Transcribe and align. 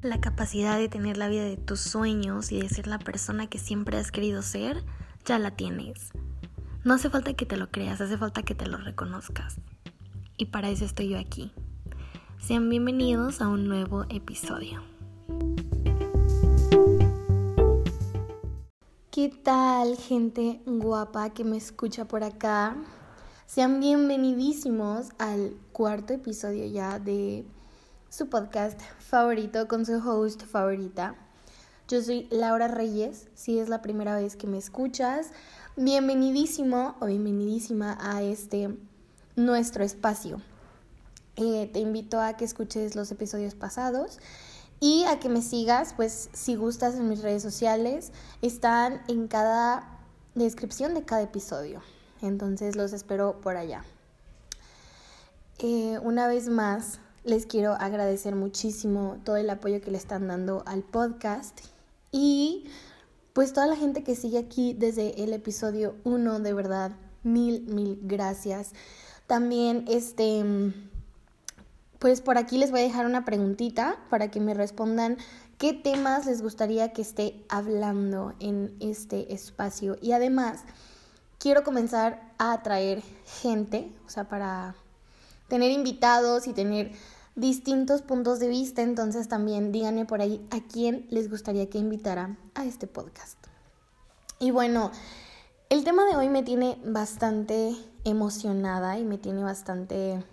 La 0.00 0.20
capacidad 0.20 0.78
de 0.78 0.88
tener 0.88 1.16
la 1.16 1.26
vida 1.26 1.42
de 1.42 1.56
tus 1.56 1.80
sueños 1.80 2.52
y 2.52 2.60
de 2.60 2.68
ser 2.68 2.86
la 2.86 3.00
persona 3.00 3.48
que 3.48 3.58
siempre 3.58 3.98
has 3.98 4.12
querido 4.12 4.42
ser, 4.42 4.84
ya 5.24 5.40
la 5.40 5.50
tienes. 5.50 6.12
No 6.84 6.94
hace 6.94 7.10
falta 7.10 7.34
que 7.34 7.46
te 7.46 7.56
lo 7.56 7.72
creas, 7.72 8.00
hace 8.00 8.16
falta 8.16 8.44
que 8.44 8.54
te 8.54 8.66
lo 8.66 8.78
reconozcas. 8.78 9.56
Y 10.36 10.46
para 10.46 10.68
eso 10.68 10.84
estoy 10.84 11.08
yo 11.08 11.18
aquí. 11.18 11.50
Sean 12.38 12.70
bienvenidos 12.70 13.40
a 13.40 13.48
un 13.48 13.66
nuevo 13.66 14.04
episodio. 14.08 14.84
¿Qué 19.10 19.30
tal 19.30 19.96
gente 19.96 20.62
guapa 20.64 21.30
que 21.30 21.42
me 21.42 21.56
escucha 21.56 22.06
por 22.06 22.22
acá? 22.22 22.76
Sean 23.46 23.80
bienvenidísimos 23.80 25.08
al 25.18 25.56
cuarto 25.72 26.12
episodio 26.12 26.66
ya 26.66 27.00
de 27.00 27.44
su 28.10 28.28
podcast 28.28 28.80
favorito 28.98 29.68
con 29.68 29.84
su 29.84 29.96
host 29.96 30.44
favorita. 30.44 31.14
Yo 31.88 32.02
soy 32.02 32.26
Laura 32.30 32.66
Reyes, 32.66 33.28
si 33.34 33.58
es 33.58 33.68
la 33.68 33.82
primera 33.82 34.16
vez 34.16 34.34
que 34.34 34.46
me 34.46 34.56
escuchas, 34.56 35.28
bienvenidísimo 35.76 36.96
o 37.00 37.06
bienvenidísima 37.06 37.98
a 38.00 38.22
este 38.22 38.74
nuestro 39.36 39.84
espacio. 39.84 40.40
Eh, 41.36 41.68
te 41.72 41.80
invito 41.80 42.20
a 42.20 42.36
que 42.36 42.46
escuches 42.46 42.96
los 42.96 43.10
episodios 43.10 43.54
pasados 43.54 44.18
y 44.80 45.04
a 45.04 45.20
que 45.20 45.28
me 45.28 45.42
sigas, 45.42 45.92
pues 45.92 46.30
si 46.32 46.56
gustas 46.56 46.94
en 46.94 47.08
mis 47.08 47.22
redes 47.22 47.42
sociales, 47.42 48.12
están 48.40 49.02
en 49.08 49.28
cada 49.28 49.98
descripción 50.34 50.94
de 50.94 51.04
cada 51.04 51.22
episodio. 51.22 51.82
Entonces 52.22 52.74
los 52.74 52.92
espero 52.94 53.40
por 53.40 53.56
allá. 53.56 53.84
Eh, 55.58 55.98
una 56.02 56.26
vez 56.26 56.48
más, 56.48 57.00
les 57.28 57.44
quiero 57.44 57.74
agradecer 57.74 58.34
muchísimo 58.34 59.18
todo 59.22 59.36
el 59.36 59.50
apoyo 59.50 59.80
que 59.82 59.90
le 59.90 59.98
están 59.98 60.28
dando 60.28 60.62
al 60.66 60.82
podcast 60.82 61.60
y 62.10 62.64
pues 63.34 63.52
toda 63.52 63.66
la 63.66 63.76
gente 63.76 64.02
que 64.02 64.16
sigue 64.16 64.38
aquí 64.38 64.72
desde 64.72 65.22
el 65.22 65.34
episodio 65.34 65.94
1, 66.04 66.40
de 66.40 66.54
verdad, 66.54 66.92
mil, 67.22 67.62
mil 67.66 68.00
gracias. 68.02 68.72
También 69.26 69.84
este 69.88 70.72
pues 71.98 72.22
por 72.22 72.38
aquí 72.38 72.56
les 72.56 72.70
voy 72.70 72.80
a 72.80 72.84
dejar 72.84 73.04
una 73.04 73.24
preguntita 73.24 73.98
para 74.08 74.30
que 74.30 74.40
me 74.40 74.54
respondan 74.54 75.18
qué 75.58 75.74
temas 75.74 76.24
les 76.24 76.40
gustaría 76.40 76.92
que 76.92 77.02
esté 77.02 77.44
hablando 77.48 78.34
en 78.40 78.74
este 78.80 79.34
espacio. 79.34 79.98
Y 80.00 80.12
además, 80.12 80.60
quiero 81.38 81.64
comenzar 81.64 82.32
a 82.38 82.52
atraer 82.52 83.02
gente, 83.42 83.92
o 84.06 84.10
sea, 84.10 84.28
para 84.28 84.76
tener 85.48 85.72
invitados 85.72 86.46
y 86.46 86.52
tener 86.52 86.92
distintos 87.38 88.02
puntos 88.02 88.40
de 88.40 88.48
vista, 88.48 88.82
entonces 88.82 89.28
también 89.28 89.70
díganme 89.70 90.04
por 90.04 90.20
ahí 90.20 90.44
a 90.50 90.60
quién 90.60 91.06
les 91.08 91.30
gustaría 91.30 91.70
que 91.70 91.78
invitara 91.78 92.36
a 92.54 92.64
este 92.64 92.88
podcast. 92.88 93.38
Y 94.40 94.50
bueno, 94.50 94.90
el 95.70 95.84
tema 95.84 96.04
de 96.04 96.16
hoy 96.16 96.28
me 96.28 96.42
tiene 96.42 96.78
bastante 96.84 97.76
emocionada 98.04 98.98
y 98.98 99.04
me 99.04 99.18
tiene 99.18 99.44
bastante, 99.44 100.24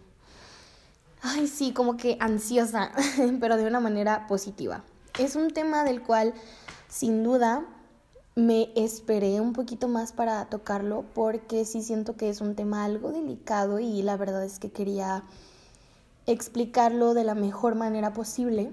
ay 1.22 1.48
sí, 1.48 1.74
como 1.74 1.96
que 1.96 2.18
ansiosa, 2.20 2.92
pero 3.40 3.58
de 3.58 3.68
una 3.68 3.80
manera 3.80 4.26
positiva. 4.26 4.84
Es 5.20 5.36
un 5.36 5.52
tema 5.52 5.84
del 5.84 6.02
cual 6.02 6.34
sin 6.90 7.24
duda 7.24 7.66
me 8.34 8.72
esperé 8.76 9.40
un 9.42 9.54
poquito 9.54 9.88
más 9.88 10.12
para 10.12 10.44
tocarlo 10.48 11.06
porque 11.14 11.66
sí 11.66 11.84
siento 11.84 12.18
que 12.18 12.30
es 12.30 12.42
un 12.42 12.56
tema 12.56 12.84
algo 12.84 13.12
delicado 13.12 13.80
y 13.80 14.02
la 14.02 14.18
verdad 14.18 14.44
es 14.44 14.58
que 14.58 14.72
quería 14.72 15.24
explicarlo 16.28 17.14
de 17.14 17.24
la 17.24 17.36
mejor 17.36 17.76
manera 17.76 18.14
posible 18.14 18.72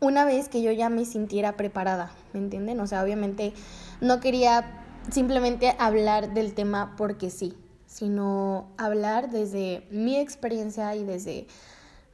una 0.00 0.24
vez 0.24 0.48
que 0.48 0.62
yo 0.62 0.72
ya 0.72 0.88
me 0.88 1.04
sintiera 1.04 1.56
preparada, 1.56 2.10
¿me 2.32 2.40
entienden? 2.40 2.80
O 2.80 2.86
sea, 2.86 3.02
obviamente 3.02 3.52
no 4.00 4.20
quería 4.20 4.84
simplemente 5.10 5.76
hablar 5.78 6.32
del 6.32 6.54
tema 6.54 6.94
porque 6.96 7.30
sí, 7.30 7.54
sino 7.86 8.68
hablar 8.78 9.30
desde 9.30 9.86
mi 9.90 10.16
experiencia 10.16 10.96
y 10.96 11.04
desde 11.04 11.46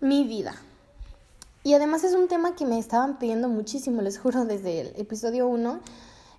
mi 0.00 0.26
vida. 0.26 0.56
Y 1.62 1.74
además 1.74 2.04
es 2.04 2.14
un 2.14 2.28
tema 2.28 2.54
que 2.54 2.66
me 2.66 2.78
estaban 2.78 3.18
pidiendo 3.18 3.48
muchísimo, 3.48 4.02
les 4.02 4.18
juro, 4.18 4.44
desde 4.44 4.80
el 4.80 4.92
episodio 4.96 5.48
1. 5.48 5.80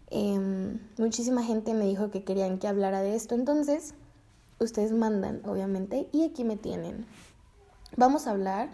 Em, 0.10 0.80
muchísima 0.98 1.44
gente 1.44 1.74
me 1.74 1.86
dijo 1.86 2.12
que 2.12 2.24
querían 2.24 2.60
que 2.60 2.68
hablara 2.68 3.02
de 3.02 3.16
esto, 3.16 3.36
entonces 3.36 3.94
ustedes 4.60 4.92
mandan, 4.92 5.42
obviamente, 5.46 6.08
y 6.12 6.24
aquí 6.24 6.44
me 6.44 6.56
tienen 6.56 7.06
vamos 7.98 8.28
a 8.28 8.32
hablar 8.32 8.70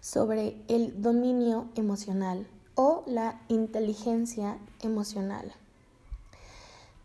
sobre 0.00 0.62
el 0.68 1.02
dominio 1.02 1.68
emocional 1.74 2.46
o 2.76 3.02
la 3.06 3.40
inteligencia 3.48 4.58
emocional. 4.82 5.52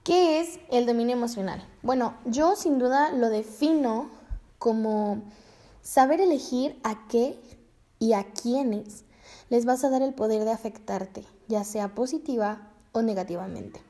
¿Qué 0.03 0.41
es 0.41 0.59
el 0.69 0.85
dominio 0.85 1.15
emocional? 1.15 1.65
Bueno, 1.81 2.13
yo 2.25 2.55
sin 2.55 2.77
duda 2.77 3.11
lo 3.11 3.29
defino 3.29 4.11
como 4.59 5.23
saber 5.81 6.21
elegir 6.21 6.79
a 6.83 7.07
qué 7.07 7.39
y 7.99 8.13
a 8.13 8.25
quiénes 8.25 9.05
les 9.49 9.65
vas 9.65 9.83
a 9.83 9.89
dar 9.89 10.01
el 10.01 10.13
poder 10.13 10.43
de 10.43 10.51
afectarte, 10.51 11.23
ya 11.47 11.63
sea 11.63 11.95
positiva 11.95 12.69
o 12.91 13.01
negativamente. 13.01 13.81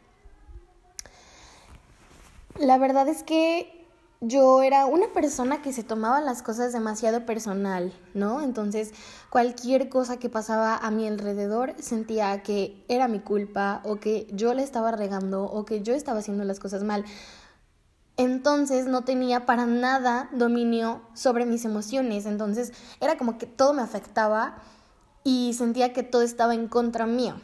La 2.59 2.77
verdad 2.77 3.07
es 3.07 3.23
que 3.23 3.82
yo 4.25 4.63
era 4.63 4.85
una 4.85 5.07
persona 5.11 5.61
que 5.61 5.73
se 5.73 5.83
tomaba 5.83 6.21
las 6.21 6.41
cosas 6.41 6.71
demasiado 6.71 7.25
personal, 7.25 7.91
¿no? 8.13 8.41
Entonces, 8.41 8.93
cualquier 9.29 9.89
cosa 9.89 10.17
que 10.17 10.29
pasaba 10.29 10.77
a 10.77 10.91
mi 10.91 11.07
alrededor 11.07 11.75
sentía 11.79 12.41
que 12.41 12.85
era 12.87 13.09
mi 13.09 13.19
culpa 13.19 13.81
o 13.83 13.97
que 13.97 14.27
yo 14.31 14.53
le 14.53 14.63
estaba 14.63 14.93
regando 14.93 15.43
o 15.43 15.65
que 15.65 15.81
yo 15.81 15.93
estaba 15.93 16.19
haciendo 16.19 16.45
las 16.45 16.61
cosas 16.61 16.83
mal. 16.83 17.03
Entonces 18.15 18.85
no 18.85 19.03
tenía 19.03 19.45
para 19.45 19.65
nada 19.65 20.29
dominio 20.31 21.01
sobre 21.13 21.45
mis 21.45 21.65
emociones, 21.65 22.25
entonces 22.25 22.71
era 23.01 23.17
como 23.17 23.37
que 23.37 23.45
todo 23.45 23.73
me 23.73 23.81
afectaba 23.81 24.55
y 25.25 25.53
sentía 25.53 25.91
que 25.91 26.03
todo 26.03 26.21
estaba 26.21 26.53
en 26.53 26.67
contra 26.69 27.07
mío. 27.07 27.35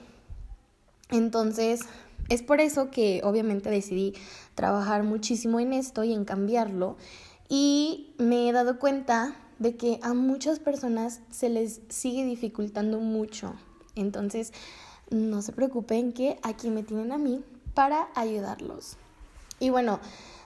Entonces, 1.09 1.81
es 2.29 2.43
por 2.43 2.61
eso 2.61 2.91
que 2.91 3.21
obviamente 3.23 3.69
decidí 3.69 4.13
trabajar 4.55 5.03
muchísimo 5.03 5.59
en 5.59 5.73
esto 5.73 6.03
y 6.03 6.13
en 6.13 6.25
cambiarlo. 6.25 6.95
Y 7.49 8.13
me 8.17 8.47
he 8.47 8.51
dado 8.51 8.79
cuenta 8.79 9.35
de 9.57 9.75
que 9.75 9.99
a 10.03 10.13
muchas 10.13 10.59
personas 10.59 11.21
se 11.31 11.49
les 11.49 11.81
sigue 11.89 12.23
dificultando 12.23 12.99
mucho. 12.99 13.53
Entonces, 13.95 14.53
no 15.09 15.41
se 15.41 15.51
preocupen 15.51 16.13
que 16.13 16.39
aquí 16.43 16.69
me 16.69 16.83
tienen 16.83 17.11
a 17.11 17.17
mí 17.17 17.43
para 17.73 18.09
ayudarlos. 18.15 18.97
Y 19.59 19.71
bueno, 19.71 19.99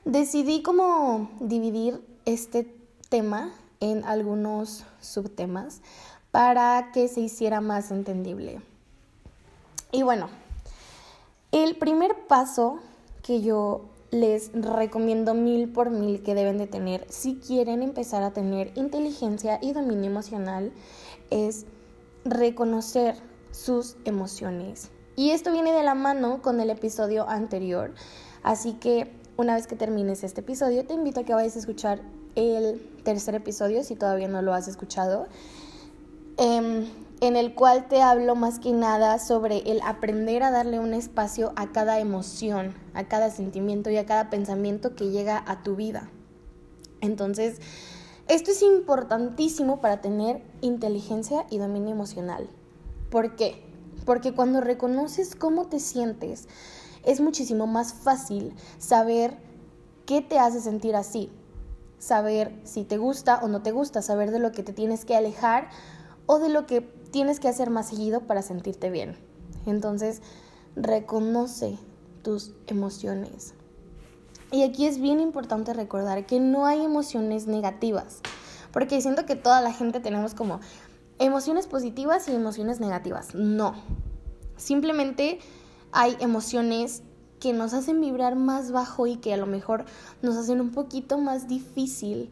decidí 0.06 0.64
como 0.64 1.30
dividir 1.40 2.02
este 2.26 2.74
tema 3.10 3.54
en 3.80 4.04
algunos 4.06 4.86
subtemas 5.02 5.82
para 6.32 6.92
que 6.94 7.08
se 7.08 7.20
hiciera 7.20 7.62
más 7.62 7.92
entendible. 7.92 8.62
Y 9.92 10.02
bueno, 10.02 10.30
el 11.54 11.78
primer 11.78 12.28
paso 12.28 12.80
que 13.22 13.42
yo 13.42 13.86
les 14.10 14.52
recomiendo 14.54 15.34
mil 15.34 15.70
por 15.72 15.92
mil 15.92 16.22
que 16.22 16.36
deben 16.36 16.58
de 16.58 16.68
tener 16.68 17.06
si 17.10 17.36
quieren 17.36 17.82
empezar 17.82 18.22
a 18.24 18.32
tener 18.32 18.72
inteligencia 18.76 19.60
y 19.62 19.72
dominio 19.74 20.10
emocional 20.10 20.72
es 21.30 21.66
reconocer 22.26 23.16
sus 23.52 23.98
emociones. 24.06 24.90
Y 25.16 25.30
esto 25.30 25.52
viene 25.52 25.72
de 25.72 25.84
la 25.84 25.94
mano 25.94 26.42
con 26.42 26.60
el 26.60 26.72
episodio 26.72 27.30
anterior. 27.30 27.94
Así 28.42 28.74
que 28.74 29.12
una 29.38 29.56
vez 29.56 29.68
que 29.68 29.76
termines 29.76 30.24
este 30.24 30.42
episodio, 30.42 30.86
te 30.86 30.96
invito 30.96 31.20
a 31.20 31.24
que 31.24 31.34
vayas 31.36 31.56
a 31.56 31.60
escuchar 31.60 32.02
el 32.36 32.82
tercer 33.04 33.36
episodio 33.36 33.84
si 33.84 33.96
todavía 33.96 34.28
no 34.28 34.42
lo 34.42 34.54
has 34.54 34.68
escuchado. 34.68 35.28
Em, 36.38 36.88
en 37.24 37.38
el 37.38 37.56
cual 37.56 37.88
te 37.88 38.02
hablo 38.02 38.36
más 38.36 38.60
que 38.60 38.74
nada 38.74 39.18
sobre 39.18 39.60
el 39.72 39.80
aprender 39.84 40.44
a 40.44 40.52
darle 40.52 40.80
un 40.80 40.94
espacio 40.94 41.54
a 41.56 41.72
cada 41.72 42.00
emoción, 42.00 42.76
a 42.94 43.06
cada 43.06 43.30
sentimiento 43.32 43.90
y 43.90 43.96
a 43.96 44.06
cada 44.06 44.30
pensamiento 44.30 44.94
que 44.94 45.10
llega 45.10 45.42
a 45.48 45.64
tu 45.64 45.78
vida. 45.78 46.12
Entonces, 47.00 47.62
esto 48.28 48.52
es 48.52 48.62
importantísimo 48.62 49.80
para 49.80 50.02
tener 50.02 50.44
inteligencia 50.60 51.46
y 51.50 51.60
dominio 51.60 51.92
emocional. 51.92 52.50
¿Por 53.10 53.38
qué? 53.38 53.64
Porque 54.06 54.34
cuando 54.34 54.60
reconoces 54.60 55.34
cómo 55.34 55.68
te 55.68 55.80
sientes, 55.80 56.50
es 57.06 57.22
muchísimo 57.22 57.68
más 57.68 57.94
fácil 57.94 58.54
saber 58.80 59.38
qué 60.06 60.22
te 60.22 60.40
hace 60.40 60.60
sentir 60.60 60.94
así, 60.98 61.32
saber 62.00 62.54
si 62.66 62.84
te 62.84 62.98
gusta 62.98 63.40
o 63.42 63.48
no 63.48 63.62
te 63.62 63.72
gusta, 63.72 64.02
saber 64.02 64.32
de 64.32 64.40
lo 64.40 64.52
que 64.52 64.64
te 64.64 64.74
tienes 64.74 65.06
que 65.06 65.16
alejar 65.16 65.70
o 66.26 66.40
de 66.40 66.50
lo 66.50 66.66
que 66.66 67.02
tienes 67.14 67.40
que 67.40 67.48
hacer 67.48 67.70
más 67.70 67.90
seguido 67.90 68.22
para 68.22 68.42
sentirte 68.42 68.90
bien. 68.90 69.16
Entonces, 69.68 70.24
reconoce 70.76 71.78
tus 72.24 72.54
emociones. 72.66 73.54
Y 74.52 74.64
aquí 74.64 74.88
es 74.88 75.00
bien 75.00 75.20
importante 75.20 75.74
recordar 75.74 76.26
que 76.26 76.40
no 76.40 76.66
hay 76.66 76.84
emociones 76.84 77.46
negativas, 77.46 78.22
porque 78.72 79.00
siento 79.00 79.28
que 79.28 79.36
toda 79.36 79.62
la 79.62 79.72
gente 79.72 80.00
tenemos 80.00 80.34
como 80.34 80.60
emociones 81.20 81.68
positivas 81.68 82.28
y 82.28 82.34
emociones 82.34 82.80
negativas. 82.80 83.36
No. 83.36 83.76
Simplemente 84.58 85.40
hay 85.92 86.18
emociones 86.20 87.04
que 87.40 87.54
nos 87.54 87.76
hacen 87.76 88.02
vibrar 88.02 88.36
más 88.36 88.72
bajo 88.72 89.06
y 89.06 89.18
que 89.18 89.36
a 89.36 89.38
lo 89.38 89.46
mejor 89.46 89.86
nos 90.24 90.36
hacen 90.36 90.62
un 90.62 90.72
poquito 90.72 91.20
más 91.20 91.48
difícil 91.48 92.32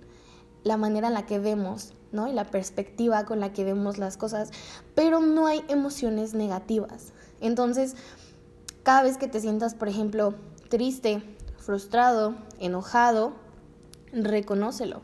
la 0.64 0.78
manera 0.78 1.10
en 1.10 1.14
la 1.14 1.28
que 1.28 1.38
vemos, 1.38 1.94
¿no? 2.12 2.28
Y 2.28 2.34
la 2.34 2.46
perspectiva 2.46 3.26
con 3.26 3.40
la 3.40 3.54
que 3.54 3.64
vemos 3.64 3.98
las 3.98 4.18
cosas, 4.18 4.52
pero 4.96 5.20
no 5.20 5.48
hay 5.48 5.64
emociones 5.68 6.34
negativas. 6.34 7.14
Entonces, 7.40 7.96
cada 8.84 9.04
vez 9.04 9.18
que 9.18 9.28
te 9.28 9.40
sientas, 9.40 9.76
por 9.76 9.88
ejemplo, 9.88 10.36
triste, 10.70 11.22
frustrado, 11.58 12.36
enojado, 12.60 13.34
reconócelo. 14.12 15.02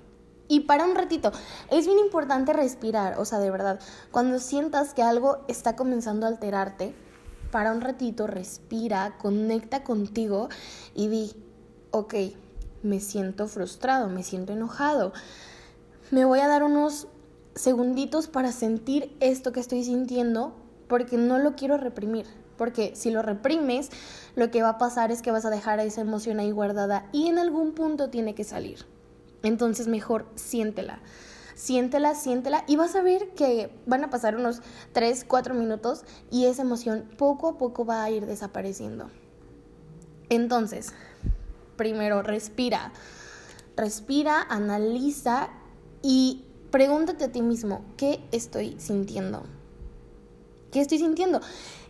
Y 0.50 0.62
para 0.62 0.86
un 0.86 0.96
ratito, 0.96 1.32
es 1.70 1.86
bien 1.86 2.00
importante 2.00 2.54
respirar, 2.54 3.20
o 3.20 3.26
sea, 3.26 3.40
de 3.40 3.52
verdad, 3.52 3.80
cuando 4.12 4.40
sientas 4.40 4.94
que 4.94 5.04
algo 5.04 5.40
está 5.48 5.76
comenzando 5.76 6.26
a 6.26 6.30
alterarte, 6.30 6.96
para 7.52 7.72
un 7.72 7.82
ratito 7.82 8.28
respira, 8.28 9.18
conecta 9.18 9.84
contigo 9.84 10.50
y 10.94 11.08
di, 11.08 11.34
ok, 11.92 12.14
me 12.84 13.00
siento 13.00 13.48
frustrado, 13.48 14.10
me 14.10 14.24
siento 14.24 14.54
enojado. 14.54 15.14
Me 16.10 16.24
voy 16.24 16.40
a 16.40 16.48
dar 16.48 16.64
unos 16.64 17.08
segunditos 17.56 18.28
para 18.28 18.54
sentir 18.54 19.16
esto 19.20 19.52
que 19.52 19.60
estoy 19.60 19.84
sintiendo 19.84 20.56
porque 20.88 21.18
no 21.18 21.38
lo 21.38 21.56
quiero 21.56 21.78
reprimir. 21.78 22.26
Porque 22.58 22.96
si 22.96 23.12
lo 23.12 23.22
reprimes, 23.22 23.90
lo 24.36 24.50
que 24.50 24.64
va 24.64 24.70
a 24.70 24.78
pasar 24.78 25.12
es 25.12 25.22
que 25.22 25.32
vas 25.32 25.46
a 25.46 25.50
dejar 25.50 25.80
esa 25.80 26.02
emoción 26.02 26.40
ahí 26.40 26.52
guardada 26.52 27.10
y 27.12 27.28
en 27.28 27.40
algún 27.40 27.74
punto 27.74 28.10
tiene 28.10 28.36
que 28.36 28.46
salir. 28.46 28.86
Entonces 29.44 29.88
mejor 29.88 30.26
siéntela. 30.36 31.00
Siéntela, 31.56 32.16
siéntela 32.16 32.64
y 32.68 32.78
vas 32.78 32.96
a 32.96 33.02
ver 33.02 33.30
que 33.32 33.76
van 33.86 34.04
a 34.04 34.10
pasar 34.10 34.38
unos 34.38 34.62
3, 34.94 35.26
4 35.28 35.56
minutos 35.56 36.06
y 36.32 36.46
esa 36.46 36.62
emoción 36.62 37.10
poco 37.18 37.50
a 37.50 37.58
poco 37.58 37.84
va 37.84 38.04
a 38.04 38.12
ir 38.12 38.28
desapareciendo. 38.28 39.10
Entonces, 40.30 40.94
primero 41.76 42.22
respira. 42.22 42.94
Respira, 43.76 44.42
analiza 44.50 45.50
y 46.02 46.46
pregúntate 46.72 47.26
a 47.26 47.32
ti 47.32 47.42
mismo, 47.42 47.82
¿qué 47.98 48.20
estoy 48.32 48.76
sintiendo? 48.80 49.44
¿Qué 50.72 50.82
estoy 50.82 51.00
sintiendo? 51.00 51.42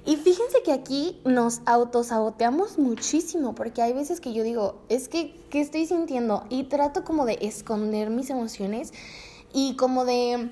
Y 0.05 0.15
fíjense 0.15 0.63
que 0.63 0.71
aquí 0.71 1.19
nos 1.25 1.61
autosaboteamos 1.65 2.77
muchísimo, 2.77 3.55
porque 3.55 3.81
hay 3.81 3.91
veces 3.91 4.21
que 4.21 4.33
yo 4.33 4.43
digo, 4.43 4.79
es 4.87 5.09
que, 5.09 5.35
¿qué 5.49 5.59
estoy 5.59 5.85
sintiendo? 5.85 6.45
Y 6.49 6.63
trato 6.65 7.03
como 7.03 7.25
de 7.25 7.37
esconder 7.41 8.09
mis 8.09 8.29
emociones 8.29 8.93
y 9.51 9.75
como 9.75 10.05
de 10.05 10.49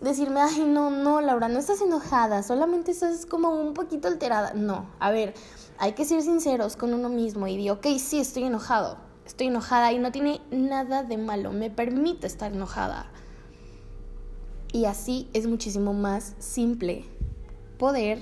decirme, 0.00 0.40
ay, 0.40 0.64
no, 0.66 0.90
no, 0.90 1.20
Laura, 1.20 1.48
no 1.48 1.58
estás 1.58 1.80
enojada, 1.82 2.42
solamente 2.42 2.90
estás 2.90 3.26
como 3.26 3.50
un 3.50 3.74
poquito 3.74 4.08
alterada. 4.08 4.54
No, 4.54 4.90
a 4.98 5.10
ver, 5.10 5.34
hay 5.78 5.92
que 5.92 6.04
ser 6.04 6.22
sinceros 6.22 6.76
con 6.76 6.92
uno 6.92 7.08
mismo 7.08 7.46
y 7.46 7.56
digo, 7.56 7.74
ok, 7.76 7.86
sí, 7.98 8.18
estoy 8.18 8.44
enojado, 8.44 8.96
estoy 9.26 9.48
enojada 9.48 9.92
y 9.92 9.98
no 9.98 10.12
tiene 10.12 10.40
nada 10.50 11.02
de 11.02 11.18
malo, 11.18 11.52
me 11.52 11.70
permite 11.70 12.26
estar 12.26 12.52
enojada. 12.52 13.10
Y 14.72 14.84
así 14.84 15.28
es 15.32 15.46
muchísimo 15.46 15.94
más 15.94 16.34
simple 16.38 17.04
poder 17.78 18.18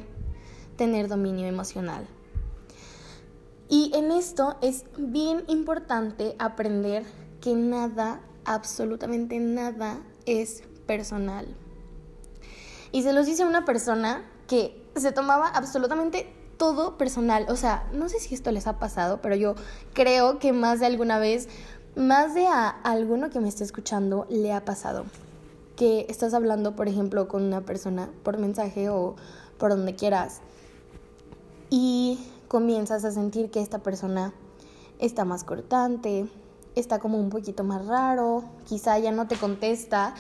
tener 0.77 1.09
dominio 1.09 1.47
emocional. 1.47 2.07
Y 3.69 3.91
en 3.95 4.13
esto 4.13 4.57
es 4.63 4.85
bien 4.97 5.45
importante 5.49 6.37
aprender 6.39 7.05
que 7.41 7.55
nada, 7.55 8.21
absolutamente 8.45 9.39
nada, 9.41 10.01
es 10.27 10.63
personal. 10.87 11.47
Y 12.93 13.03
se 13.03 13.13
los 13.13 13.27
dice 13.27 13.45
una 13.45 13.65
persona 13.65 14.25
que 14.47 14.87
se 14.95 15.13
tomaba 15.13 15.49
absolutamente 15.49 16.33
todo 16.57 16.97
personal. 16.97 17.47
O 17.49 17.57
sea, 17.57 17.89
no 17.93 18.09
sé 18.09 18.19
si 18.21 18.35
esto 18.35 18.51
les 18.51 18.67
ha 18.67 18.79
pasado, 18.79 19.21
pero 19.23 19.37
yo 19.37 19.55
creo 19.93 20.39
que 20.39 20.53
más 20.53 20.81
de 20.81 20.87
alguna 20.87 21.19
vez, 21.19 21.49
más 21.97 22.35
de 22.35 22.47
a 22.47 22.69
alguno 22.69 23.31
que 23.31 23.41
me 23.41 23.49
esté 23.49 23.65
escuchando, 23.65 24.27
le 24.29 24.53
ha 24.53 24.65
pasado. 24.65 25.05
Que 25.77 26.07
estás 26.09 26.35
hablando, 26.35 26.77
por 26.77 26.89
ejemplo, 26.89 27.29
con 27.29 27.43
una 27.43 27.63
persona 27.63 28.09
por 28.23 28.39
mensaje 28.39 28.89
o 28.89 29.17
por 29.59 29.71
donde 29.71 29.95
quieras 29.95 30.41
y 31.71 32.19
comienzas 32.49 33.05
a 33.05 33.11
sentir 33.11 33.51
que 33.51 33.61
esta 33.61 33.81
persona 33.81 34.33
está 35.01 35.25
más 35.25 35.43
cortante, 35.43 36.27
está 36.77 36.99
como 36.99 37.19
un 37.19 37.31
poquito 37.31 37.65
más 37.65 37.87
raro, 37.87 38.45
quizá 38.65 38.99
ya 38.99 39.11
no 39.11 39.27
te 39.27 39.37
contesta 39.37 40.15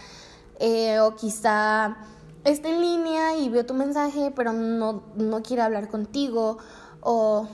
eh, 0.58 0.98
o 1.00 1.14
quizá 1.14 1.96
está 2.44 2.68
en 2.68 2.80
línea 2.80 3.36
y 3.36 3.48
veo 3.48 3.66
tu 3.66 3.74
mensaje 3.74 4.32
pero 4.34 4.52
no, 4.52 5.02
no 5.16 5.42
quiere 5.42 5.62
hablar 5.62 5.88
contigo 5.88 6.58
o 7.00 7.48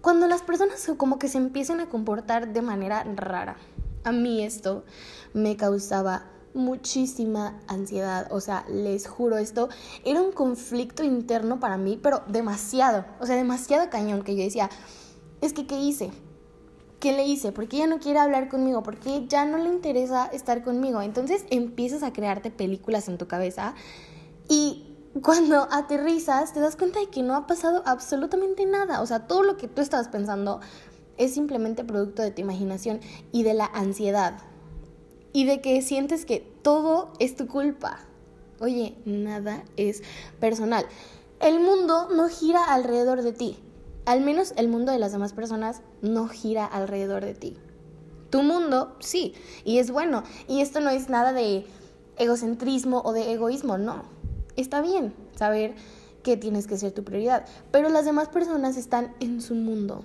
cuando 0.00 0.26
las 0.26 0.42
personas 0.42 0.90
como 0.96 1.18
que 1.18 1.28
se 1.28 1.38
empiezan 1.38 1.80
a 1.80 1.88
comportar 1.88 2.52
de 2.52 2.60
manera 2.60 3.04
rara. 3.14 3.56
A 4.04 4.10
mí 4.10 4.42
esto 4.42 4.84
me 5.32 5.56
causaba 5.56 6.24
muchísima 6.54 7.60
ansiedad. 7.68 8.26
O 8.30 8.40
sea, 8.40 8.64
les 8.68 9.06
juro, 9.06 9.38
esto 9.38 9.68
era 10.04 10.20
un 10.20 10.32
conflicto 10.32 11.04
interno 11.04 11.60
para 11.60 11.76
mí, 11.76 11.98
pero 12.02 12.22
demasiado. 12.26 13.04
O 13.20 13.26
sea, 13.26 13.36
demasiado 13.36 13.88
cañón 13.90 14.22
que 14.22 14.36
yo 14.36 14.42
decía, 14.42 14.70
es 15.40 15.52
que, 15.52 15.66
¿qué 15.66 15.78
hice? 15.78 16.10
¿Qué 16.98 17.12
le 17.12 17.24
hice? 17.24 17.52
¿Por 17.52 17.68
qué 17.68 17.78
ya 17.78 17.86
no 17.86 17.98
quiere 17.98 18.18
hablar 18.18 18.48
conmigo? 18.48 18.82
¿Por 18.82 18.96
qué 18.98 19.26
ya 19.28 19.44
no 19.44 19.58
le 19.58 19.68
interesa 19.68 20.26
estar 20.26 20.62
conmigo? 20.62 21.02
Entonces 21.02 21.44
empiezas 21.50 22.02
a 22.02 22.12
crearte 22.12 22.50
películas 22.50 23.08
en 23.08 23.18
tu 23.18 23.26
cabeza 23.26 23.74
y 24.48 24.92
cuando 25.20 25.68
aterrizas 25.70 26.52
te 26.52 26.60
das 26.60 26.76
cuenta 26.76 27.00
de 27.00 27.08
que 27.08 27.22
no 27.22 27.34
ha 27.34 27.46
pasado 27.46 27.82
absolutamente 27.84 28.64
nada. 28.66 29.02
O 29.02 29.06
sea, 29.06 29.26
todo 29.26 29.42
lo 29.42 29.56
que 29.56 29.68
tú 29.68 29.82
estabas 29.82 30.08
pensando 30.08 30.60
es 31.18 31.34
simplemente 31.34 31.84
producto 31.84 32.22
de 32.22 32.30
tu 32.30 32.40
imaginación 32.40 33.00
y 33.30 33.42
de 33.42 33.54
la 33.54 33.66
ansiedad 33.66 34.38
y 35.32 35.44
de 35.44 35.60
que 35.60 35.80
sientes 35.82 36.24
que 36.24 36.40
todo 36.62 37.12
es 37.18 37.36
tu 37.36 37.46
culpa. 37.46 38.00
Oye, 38.60 38.96
nada 39.04 39.64
es 39.76 40.02
personal. 40.40 40.86
El 41.40 41.60
mundo 41.60 42.08
no 42.14 42.28
gira 42.28 42.64
alrededor 42.64 43.22
de 43.22 43.32
ti. 43.32 43.58
Al 44.04 44.20
menos 44.20 44.52
el 44.56 44.68
mundo 44.68 44.92
de 44.92 44.98
las 44.98 45.12
demás 45.12 45.32
personas 45.32 45.82
no 46.00 46.28
gira 46.28 46.64
alrededor 46.64 47.24
de 47.24 47.34
ti. 47.34 47.56
Tu 48.30 48.42
mundo, 48.42 48.96
sí, 49.00 49.34
y 49.64 49.78
es 49.78 49.90
bueno. 49.90 50.22
Y 50.48 50.60
esto 50.60 50.80
no 50.80 50.90
es 50.90 51.08
nada 51.08 51.32
de 51.32 51.66
egocentrismo 52.16 53.02
o 53.04 53.12
de 53.12 53.32
egoísmo, 53.32 53.78
no. 53.78 54.04
Está 54.56 54.80
bien 54.80 55.14
saber 55.36 55.74
que 56.22 56.36
tienes 56.36 56.66
que 56.66 56.76
ser 56.78 56.92
tu 56.92 57.04
prioridad, 57.04 57.46
pero 57.70 57.88
las 57.88 58.04
demás 58.04 58.28
personas 58.28 58.76
están 58.76 59.14
en 59.20 59.40
su 59.40 59.54
mundo 59.54 60.04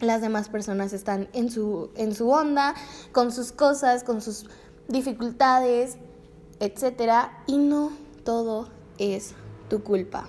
las 0.00 0.20
demás 0.20 0.48
personas 0.48 0.92
están 0.92 1.28
en 1.32 1.50
su, 1.50 1.90
en 1.96 2.14
su 2.14 2.28
onda, 2.30 2.74
con 3.12 3.32
sus 3.32 3.52
cosas, 3.52 4.04
con 4.04 4.20
sus 4.20 4.46
dificultades, 4.88 5.96
etc. 6.60 7.30
Y 7.46 7.58
no 7.58 7.90
todo 8.24 8.68
es 8.98 9.34
tu 9.68 9.82
culpa. 9.82 10.28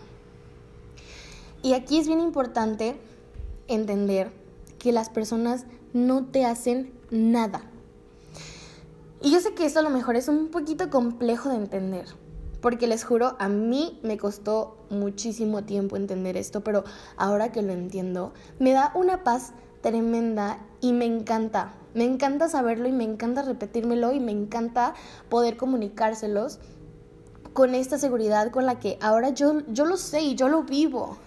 Y 1.61 1.73
aquí 1.73 1.99
es 1.99 2.07
bien 2.07 2.19
importante 2.19 2.95
entender 3.67 4.31
que 4.79 4.91
las 4.91 5.09
personas 5.09 5.65
no 5.93 6.25
te 6.25 6.45
hacen 6.45 6.93
nada. 7.09 7.63
Y 9.21 9.31
yo 9.31 9.39
sé 9.39 9.55
que 9.55 9.65
esto 9.65 9.79
a 9.79 9.83
lo 9.83 9.89
mejor 9.89 10.15
es 10.15 10.27
un 10.27 10.49
poquito 10.49 10.89
complejo 10.89 11.49
de 11.49 11.55
entender, 11.55 12.05
porque 12.65 12.87
les 12.87 13.03
juro, 13.03 13.35
a 13.37 13.47
mí 13.47 13.99
me 14.01 14.17
costó 14.17 14.87
muchísimo 14.89 15.65
tiempo 15.65 15.97
entender 15.97 16.35
esto, 16.35 16.63
pero 16.63 16.83
ahora 17.15 17.51
que 17.51 17.61
lo 17.61 17.71
entiendo, 17.71 18.33
me 18.57 18.73
da 18.73 18.91
una 18.95 19.23
paz 19.23 19.53
tremenda 19.81 20.57
y 20.81 20.91
me 20.91 21.05
encanta. 21.05 21.75
Me 21.93 22.05
encanta 22.05 22.49
saberlo 22.49 22.87
y 22.87 22.91
me 22.91 23.03
encanta 23.03 23.43
repetírmelo 23.43 24.13
y 24.13 24.19
me 24.19 24.31
encanta 24.31 24.95
poder 25.29 25.57
comunicárselos 25.57 26.57
con 27.53 27.75
esta 27.75 27.99
seguridad 27.99 28.49
con 28.49 28.65
la 28.65 28.79
que 28.79 28.97
ahora 28.99 29.29
yo, 29.29 29.59
yo 29.67 29.85
lo 29.85 29.95
sé 29.95 30.21
y 30.21 30.33
yo 30.33 30.49
lo 30.49 30.63
vivo. 30.63 31.17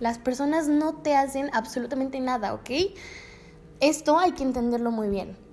Las 0.00 0.18
personas 0.18 0.68
no 0.68 0.96
te 0.96 1.16
hacen 1.16 1.48
absolutamente 1.54 2.20
nada, 2.20 2.52
¿ok? 2.52 2.70
Esto 3.80 4.18
hay 4.18 4.32
que 4.32 4.42
entenderlo 4.42 4.90
muy 4.90 5.08
bien. 5.08 5.43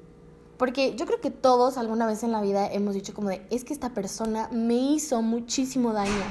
Porque 0.62 0.96
yo 0.96 1.08
creo 1.08 1.20
que 1.20 1.32
todos 1.32 1.80
alguna 1.80 2.06
vez 2.06 2.22
en 2.22 2.32
la 2.32 2.40
vida 2.40 2.72
hemos 2.72 2.94
dicho 2.94 3.16
como 3.16 3.30
de, 3.30 3.42
es 3.50 3.64
que 3.64 3.74
esta 3.74 3.96
persona 3.96 4.48
me 4.52 4.76
hizo 4.76 5.24
muchísimo 5.24 5.92
daño. 5.92 6.24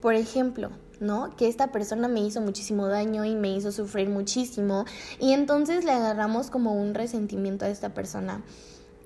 Por 0.00 0.16
ejemplo, 0.16 0.70
¿no? 0.98 1.30
Que 1.36 1.46
esta 1.46 1.70
persona 1.70 2.08
me 2.08 2.18
hizo 2.18 2.40
muchísimo 2.40 2.88
daño 2.88 3.24
y 3.24 3.36
me 3.36 3.54
hizo 3.54 3.70
sufrir 3.70 4.08
muchísimo 4.08 4.86
y 5.20 5.34
entonces 5.34 5.84
le 5.84 5.92
agarramos 5.92 6.50
como 6.50 6.74
un 6.74 6.94
resentimiento 6.94 7.64
a 7.64 7.68
esta 7.68 7.94
persona 7.94 8.42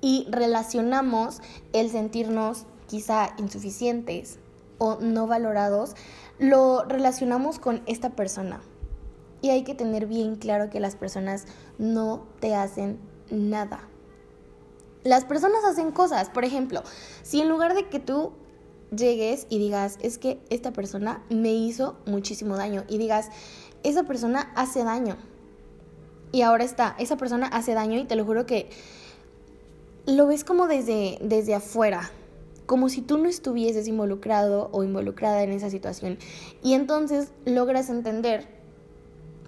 y 0.01 0.25
relacionamos 0.31 1.39
el 1.71 1.91
sentirnos 1.91 2.65
quizá 2.87 3.35
insuficientes 3.37 4.39
o 4.79 4.97
no 4.99 5.27
valorados, 5.27 5.95
lo 6.39 6.85
relacionamos 6.85 7.59
con 7.59 7.83
esta 7.85 8.15
persona. 8.15 8.61
Y 9.43 9.51
hay 9.51 9.63
que 9.63 9.75
tener 9.75 10.07
bien 10.07 10.37
claro 10.37 10.71
que 10.71 10.79
las 10.79 10.95
personas 10.95 11.45
no 11.77 12.25
te 12.39 12.55
hacen 12.55 12.97
nada. 13.29 13.87
Las 15.07 15.23
personas 15.23 15.63
hacen 15.63 15.91
cosas, 15.91 16.29
por 16.29 16.43
ejemplo, 16.43 16.83
si 17.23 17.39
en 17.39 17.47
lugar 17.47 17.73
de 17.75 17.87
que 17.87 17.97
tú 17.97 18.33
llegues 18.93 19.47
y 19.49 19.57
digas, 19.57 19.97
es 20.01 20.17
que 20.17 20.37
esta 20.49 20.73
persona 20.73 21.23
me 21.29 21.53
hizo 21.53 21.95
muchísimo 22.05 22.57
daño 22.57 22.83
y 22.89 22.97
digas, 22.97 23.29
esa 23.83 24.03
persona 24.03 24.51
hace 24.53 24.83
daño. 24.83 25.15
Y 26.33 26.41
ahora 26.41 26.65
está, 26.65 26.93
esa 26.99 27.15
persona 27.15 27.47
hace 27.47 27.73
daño 27.73 27.97
y 27.97 28.03
te 28.03 28.17
lo 28.17 28.25
juro 28.25 28.45
que 28.45 28.69
lo 30.05 30.27
ves 30.27 30.43
como 30.43 30.67
desde, 30.67 31.19
desde 31.21 31.55
afuera, 31.55 32.11
como 32.65 32.89
si 32.89 33.01
tú 33.01 33.17
no 33.17 33.29
estuvieses 33.29 33.87
involucrado 33.87 34.67
o 34.73 34.83
involucrada 34.83 35.41
en 35.41 35.53
esa 35.53 35.69
situación. 35.69 36.17
Y 36.61 36.73
entonces 36.73 37.31
logras 37.45 37.89
entender 37.89 38.56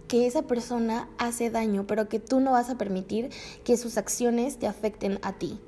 que 0.09 0.27
esa 0.27 0.41
persona 0.41 1.07
hace 1.19 1.49
daño, 1.49 1.85
pero 1.87 2.09
que 2.09 2.19
tú 2.19 2.41
no 2.41 2.51
vas 2.51 2.69
a 2.69 2.77
permitir 2.77 3.29
que 3.63 3.77
sus 3.77 3.97
acciones 3.97 4.57
te 4.57 4.67
afecten 4.67 5.19
a 5.21 5.33
ti. 5.33 5.61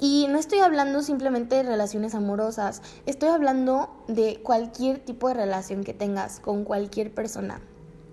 Y 0.00 0.26
no 0.28 0.38
estoy 0.38 0.58
hablando 0.58 1.02
simplemente 1.02 1.56
de 1.56 1.62
relaciones 1.62 2.14
amorosas, 2.14 2.82
estoy 3.06 3.28
hablando 3.28 3.90
de 4.08 4.40
cualquier 4.42 4.98
tipo 4.98 5.28
de 5.28 5.34
relación 5.34 5.84
que 5.84 5.94
tengas 5.94 6.40
con 6.40 6.64
cualquier 6.64 7.14
persona. 7.14 7.60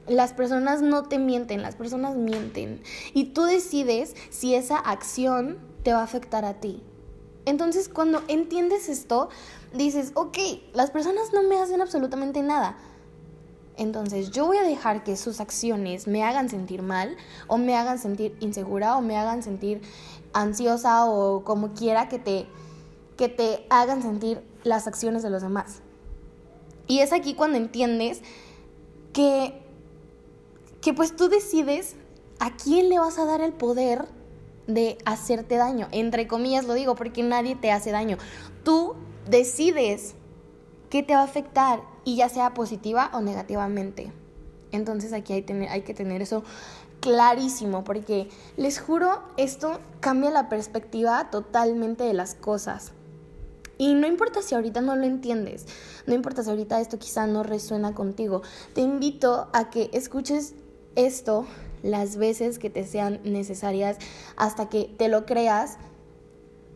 Las 0.08 0.34
personas 0.34 0.82
no 0.82 1.04
te 1.04 1.18
mienten, 1.18 1.62
las 1.62 1.76
personas 1.76 2.18
mienten. 2.18 2.82
Y 3.14 3.34
tú 3.34 3.44
decides 3.44 4.16
si 4.30 4.54
esa 4.54 4.78
acción 4.78 5.60
te 5.84 5.94
va 5.94 6.00
a 6.00 6.04
afectar 6.04 6.44
a 6.44 6.60
ti. 6.60 6.84
Entonces 7.46 7.88
cuando 7.88 8.22
entiendes 8.28 8.90
esto, 8.90 9.30
dices, 9.74 10.12
ok, 10.16 10.38
las 10.74 10.92
personas 10.92 11.32
no 11.34 11.44
me 11.44 11.58
hacen 11.58 11.82
absolutamente 11.82 12.44
nada. 12.44 12.76
Entonces 13.78 14.32
yo 14.32 14.46
voy 14.46 14.58
a 14.58 14.64
dejar 14.64 15.04
que 15.04 15.16
sus 15.16 15.40
acciones 15.40 16.08
me 16.08 16.24
hagan 16.24 16.50
sentir 16.50 16.82
mal 16.82 17.16
o 17.48 17.58
me 17.58 17.76
hagan 17.76 18.00
sentir 18.00 18.36
insegura 18.40 18.98
o 18.98 19.02
me 19.02 19.18
hagan 19.18 19.44
sentir 19.44 19.82
ansiosa 20.34 21.06
o 21.06 21.44
como 21.44 21.74
quiera 21.74 22.10
que 22.10 22.20
te, 22.20 22.48
que 23.18 23.30
te 23.30 23.66
hagan 23.70 24.02
sentir 24.02 24.44
las 24.64 24.88
acciones 24.88 25.24
de 25.24 25.30
los 25.30 25.42
demás. 25.42 25.82
Y 26.88 27.00
es 27.00 27.14
aquí 27.14 27.34
cuando 27.34 27.58
entiendes 27.58 28.22
que, 29.14 29.62
que 30.82 30.94
pues 30.94 31.16
tú 31.16 31.30
decides 31.30 31.96
a 32.40 32.56
quién 32.56 32.90
le 32.90 33.00
vas 33.00 33.18
a 33.18 33.26
dar 33.26 33.42
el 33.42 33.54
poder 33.54 34.06
de 34.68 34.98
hacerte 35.06 35.56
daño. 35.56 35.88
Entre 35.92 36.28
comillas 36.28 36.66
lo 36.66 36.74
digo 36.74 36.96
porque 36.96 37.24
nadie 37.24 37.56
te 37.56 37.72
hace 37.72 37.92
daño. 37.92 38.18
Tú 38.64 38.96
decides 39.30 40.16
qué 40.90 41.04
te 41.04 41.14
va 41.14 41.22
a 41.22 41.26
afectar 41.26 41.91
y 42.04 42.16
ya 42.16 42.30
sea 42.30 42.54
positiva 42.54 43.12
o 43.14 43.22
negativamente. 43.22 44.12
Entonces 44.72 45.14
aquí 45.14 45.34
hay, 45.34 45.42
tener, 45.42 45.70
hay 45.70 45.82
que 45.82 45.94
tener 45.94 46.22
eso 46.22 46.44
clarísimo, 47.02 47.84
porque 47.84 48.30
les 48.58 48.80
juro, 48.80 49.22
esto 49.36 49.80
cambia 50.00 50.32
la 50.32 50.50
perspectiva 50.50 51.30
totalmente 51.30 52.04
de 52.04 52.14
las 52.14 52.36
cosas. 52.36 52.94
Y 53.78 53.96
no 53.96 54.06
importa 54.06 54.44
si 54.44 54.54
ahorita 54.54 54.82
no 54.82 54.96
lo 54.96 55.06
entiendes, 55.06 55.66
no 56.06 56.14
importa 56.14 56.44
si 56.44 56.52
ahorita 56.52 56.80
esto 56.80 57.00
quizá 57.00 57.26
no 57.26 57.42
resuena 57.42 57.96
contigo, 57.96 58.44
te 58.76 58.82
invito 58.82 59.50
a 59.54 59.72
que 59.72 59.90
escuches 59.92 60.54
esto 60.96 61.48
las 61.82 62.18
veces 62.18 62.60
que 62.60 62.70
te 62.70 62.86
sean 62.86 63.20
necesarias 63.24 63.98
hasta 64.36 64.70
que 64.70 64.94
te 64.98 65.08
lo 65.08 65.26
creas 65.26 65.78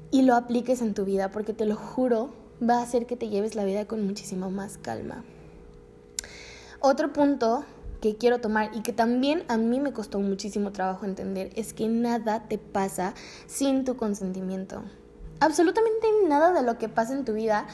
y 0.09 0.23
lo 0.23 0.35
apliques 0.35 0.81
en 0.81 0.95
tu 0.95 1.05
vida, 1.05 1.29
porque 1.29 1.53
te 1.53 1.65
lo 1.65 1.75
juro, 1.75 2.31
va 2.61 2.79
a 2.79 2.83
hacer 2.83 3.05
que 3.05 3.15
te 3.15 3.29
lleves 3.29 3.55
la 3.55 3.65
vida 3.65 3.85
con 3.85 4.05
muchísima 4.05 4.49
más 4.49 4.77
calma. 4.77 5.23
Otro 6.79 7.11
punto 7.13 7.65
que 8.01 8.15
quiero 8.15 8.39
tomar 8.39 8.69
y 8.73 8.81
que 8.81 8.93
también 8.93 9.43
a 9.47 9.57
mí 9.57 9.79
me 9.79 9.93
costó 9.93 10.19
muchísimo 10.19 10.71
trabajo 10.71 11.05
entender 11.05 11.51
es 11.55 11.73
que 11.73 11.87
nada 11.87 12.47
te 12.47 12.57
pasa 12.57 13.13
sin 13.47 13.85
tu 13.85 13.97
consentimiento. 13.97 14.83
Absolutamente 15.39 16.07
nada 16.27 16.53
de 16.53 16.61
lo 16.61 16.77
que 16.77 16.87
pasa 16.87 17.13
en 17.13 17.25
tu 17.25 17.33
vida, 17.33 17.65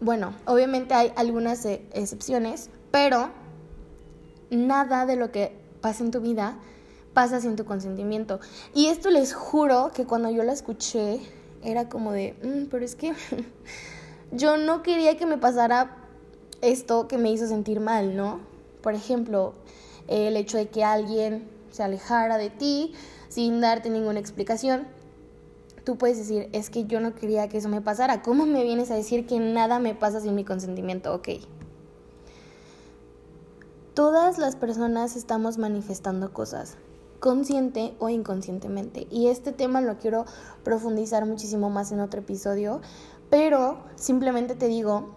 bueno, 0.00 0.34
obviamente 0.44 0.94
hay 0.94 1.12
algunas 1.16 1.64
e, 1.64 1.82
excepciones, 1.92 2.70
pero 2.90 3.30
nada 4.50 5.06
de 5.06 5.16
lo 5.16 5.32
que 5.32 5.56
pasa 5.80 6.04
en 6.04 6.10
tu 6.10 6.20
vida 6.20 6.58
pasa 7.14 7.40
sin 7.40 7.56
tu 7.56 7.64
consentimiento. 7.64 8.38
Y 8.74 8.86
esto 8.86 9.10
les 9.10 9.34
juro 9.34 9.90
que 9.92 10.04
cuando 10.04 10.30
yo 10.30 10.44
la 10.44 10.52
escuché 10.52 11.20
era 11.62 11.88
como 11.88 12.12
de, 12.12 12.34
mm, 12.42 12.70
pero 12.70 12.84
es 12.84 12.94
que 12.94 13.12
yo 14.32 14.56
no 14.56 14.82
quería 14.82 15.16
que 15.16 15.26
me 15.26 15.38
pasara 15.38 15.96
esto 16.60 17.08
que 17.08 17.18
me 17.18 17.30
hizo 17.30 17.46
sentir 17.46 17.80
mal, 17.80 18.16
¿no? 18.16 18.40
Por 18.82 18.94
ejemplo, 18.94 19.54
el 20.06 20.36
hecho 20.36 20.58
de 20.58 20.68
que 20.68 20.84
alguien 20.84 21.48
se 21.70 21.82
alejara 21.82 22.38
de 22.38 22.50
ti 22.50 22.94
sin 23.28 23.60
darte 23.60 23.90
ninguna 23.90 24.20
explicación. 24.20 24.86
Tú 25.84 25.96
puedes 25.96 26.18
decir, 26.18 26.48
es 26.52 26.70
que 26.70 26.84
yo 26.84 27.00
no 27.00 27.14
quería 27.14 27.48
que 27.48 27.58
eso 27.58 27.68
me 27.68 27.80
pasara. 27.80 28.22
¿Cómo 28.22 28.44
me 28.46 28.62
vienes 28.62 28.90
a 28.90 28.94
decir 28.94 29.26
que 29.26 29.38
nada 29.38 29.78
me 29.78 29.94
pasa 29.94 30.20
sin 30.20 30.34
mi 30.34 30.44
consentimiento? 30.44 31.14
Ok. 31.14 31.28
Todas 33.94 34.38
las 34.38 34.54
personas 34.54 35.16
estamos 35.16 35.58
manifestando 35.58 36.32
cosas, 36.32 36.76
consciente 37.20 37.94
o 37.98 38.08
inconscientemente. 38.08 39.06
Y 39.10 39.28
este 39.28 39.52
tema 39.52 39.80
lo 39.80 39.98
quiero 39.98 40.24
profundizar 40.64 41.26
muchísimo 41.26 41.70
más 41.70 41.92
en 41.92 42.00
otro 42.00 42.20
episodio, 42.20 42.80
pero 43.30 43.78
simplemente 43.96 44.54
te 44.54 44.68
digo 44.68 45.14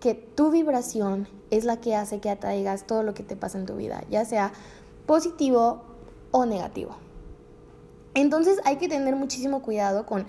que 0.00 0.14
tu 0.14 0.50
vibración 0.50 1.28
es 1.50 1.64
la 1.64 1.80
que 1.80 1.94
hace 1.94 2.20
que 2.20 2.30
atraigas 2.30 2.86
todo 2.86 3.02
lo 3.02 3.14
que 3.14 3.22
te 3.22 3.36
pasa 3.36 3.58
en 3.58 3.66
tu 3.66 3.76
vida, 3.76 4.04
ya 4.10 4.24
sea 4.24 4.52
positivo 5.06 5.82
o 6.30 6.44
negativo. 6.44 6.96
Entonces 8.14 8.60
hay 8.64 8.76
que 8.76 8.88
tener 8.88 9.16
muchísimo 9.16 9.62
cuidado 9.62 10.06
con, 10.06 10.26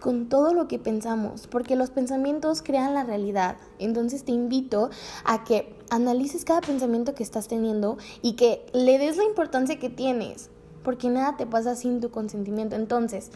con 0.00 0.28
todo 0.28 0.52
lo 0.52 0.68
que 0.68 0.78
pensamos, 0.78 1.46
porque 1.46 1.74
los 1.74 1.90
pensamientos 1.90 2.62
crean 2.62 2.94
la 2.94 3.04
realidad. 3.04 3.56
Entonces 3.78 4.24
te 4.24 4.32
invito 4.32 4.90
a 5.24 5.42
que 5.44 5.74
analices 5.90 6.44
cada 6.44 6.60
pensamiento 6.60 7.14
que 7.14 7.22
estás 7.22 7.48
teniendo 7.48 7.98
y 8.20 8.34
que 8.34 8.66
le 8.72 8.98
des 8.98 9.16
la 9.16 9.24
importancia 9.24 9.78
que 9.78 9.90
tienes, 9.90 10.50
porque 10.84 11.08
nada 11.08 11.36
te 11.36 11.46
pasa 11.46 11.74
sin 11.74 12.00
tu 12.00 12.10
consentimiento. 12.12 12.76
Entonces, 12.76 13.32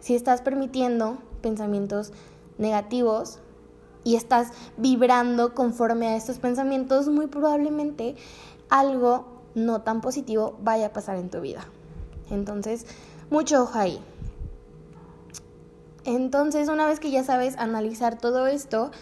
si 0.00 0.14
estás 0.14 0.40
permitiendo 0.40 1.18
pensamientos 1.42 2.12
negativos, 2.56 3.40
y 4.06 4.14
estás 4.14 4.52
vibrando 4.76 5.52
conforme 5.52 6.06
a 6.06 6.16
estos 6.16 6.38
pensamientos, 6.38 7.08
muy 7.08 7.26
probablemente 7.26 8.14
algo 8.68 9.26
no 9.56 9.82
tan 9.82 10.00
positivo 10.00 10.56
vaya 10.62 10.86
a 10.86 10.92
pasar 10.92 11.16
en 11.16 11.28
tu 11.28 11.40
vida. 11.40 11.66
Entonces, 12.30 12.86
mucho 13.30 13.64
ojo 13.64 13.76
ahí. 13.76 13.98
Entonces, 16.04 16.68
una 16.68 16.86
vez 16.86 17.00
que 17.00 17.10
ya 17.10 17.24
sabes 17.24 17.56
analizar 17.56 18.16
todo 18.16 18.46
esto, 18.46 18.92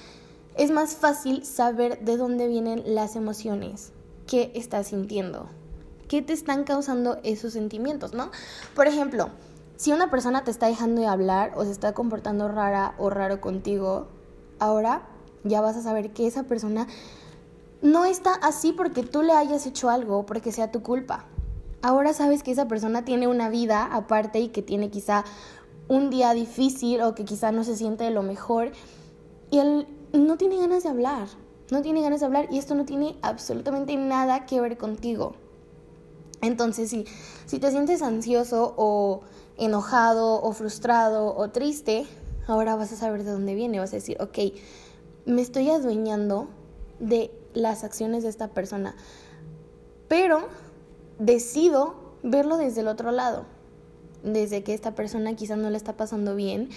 es 0.57 0.71
más 0.71 0.95
fácil 0.95 1.45
saber 1.45 2.03
de 2.03 2.17
dónde 2.17 2.49
vienen 2.49 2.83
las 2.87 3.15
emociones 3.15 3.93
que 4.27 4.53
estás 4.55 4.87
sintiendo, 4.87 5.51
qué 6.09 6.23
te 6.23 6.33
están 6.33 6.65
causando 6.65 7.19
esos 7.23 7.53
sentimientos, 7.53 8.15
¿no? 8.15 8.31
Por 8.75 8.87
ejemplo, 8.87 9.31
si 9.77 9.93
una 9.93 10.11
persona 10.11 10.45
te 10.45 10.51
está 10.51 10.67
dejando 10.67 11.01
de 11.01 11.07
hablar 11.07 11.53
o 11.57 11.65
se 11.65 11.71
está 11.71 11.93
comportando 11.93 12.49
rara 12.49 12.95
o 12.99 13.11
raro 13.11 13.41
contigo, 13.41 14.07
ahora 14.59 15.03
ya 15.43 15.61
vas 15.61 15.77
a 15.77 15.83
saber 15.83 16.13
que 16.13 16.27
esa 16.27 16.45
persona 16.45 16.87
no 17.83 18.05
está 18.05 18.35
así 18.35 18.73
porque 18.73 19.03
tú 19.03 19.23
le 19.23 19.33
hayas 19.33 19.67
hecho 19.67 19.91
algo 19.91 20.25
porque 20.27 20.53
sea 20.53 20.71
tu 20.71 20.83
culpa. 20.83 21.27
Ahora 21.83 22.15
sabes 22.15 22.43
que 22.43 22.51
esa 22.51 22.67
persona 22.67 23.05
tiene 23.05 23.27
una 23.27 23.51
vida 23.51 23.85
aparte 23.85 24.39
y 24.41 24.49
que 24.49 24.63
tiene 24.63 24.91
quizá 24.91 25.25
un 25.89 26.09
día 26.09 26.33
difícil 26.33 27.03
o 27.03 27.15
que 27.15 27.25
quizá 27.25 27.53
no 27.53 27.63
se 27.63 27.77
siente 27.77 28.05
de 28.05 28.11
lo 28.11 28.23
mejor 28.23 28.73
y 29.51 29.59
él 29.59 29.87
no 30.13 30.39
tiene 30.39 30.57
ganas 30.57 30.85
de 30.85 30.89
hablar, 30.89 31.29
no 31.71 31.83
tiene 31.83 32.01
ganas 32.01 32.21
de 32.21 32.27
hablar 32.27 32.49
y 32.51 32.59
esto 32.59 32.75
no 32.75 32.87
tiene 32.87 33.17
absolutamente 33.21 33.97
nada 33.97 34.47
que 34.47 34.61
ver 34.61 34.79
contigo. 34.79 35.35
Entonces, 36.45 36.91
si, 36.91 37.07
si 37.47 37.59
te 37.59 37.71
sientes 37.71 38.03
ansioso 38.03 38.75
o 38.77 39.23
enojado 39.57 40.43
o 40.43 40.53
frustrado 40.53 41.35
o 41.35 41.51
triste, 41.51 42.07
ahora 42.47 42.77
vas 42.77 42.93
a 42.93 42.97
saber 42.97 43.25
de 43.25 43.33
dónde 43.33 43.55
viene, 43.55 43.79
vas 43.79 43.93
a 43.93 43.97
decir, 43.97 44.17
ok, 44.21 44.39
me 45.27 45.41
estoy 45.41 45.71
adueñando 45.71 46.49
de 46.99 47.31
las 47.55 47.85
acciones 47.85 48.23
de 48.23 48.29
esta 48.29 48.49
persona, 48.49 48.95
pero 50.09 50.49
decido 51.19 51.95
verlo 52.23 52.57
desde 52.57 52.83
el 52.83 52.89
otro 52.89 53.11
lado, 53.11 53.47
desde 54.23 54.63
que 54.63 54.75
esta 54.75 54.95
persona 54.95 55.35
quizás 55.37 55.59
no 55.59 55.71
le 55.71 55.77
está 55.77 55.97
pasando 55.97 56.35
bien 56.35 56.69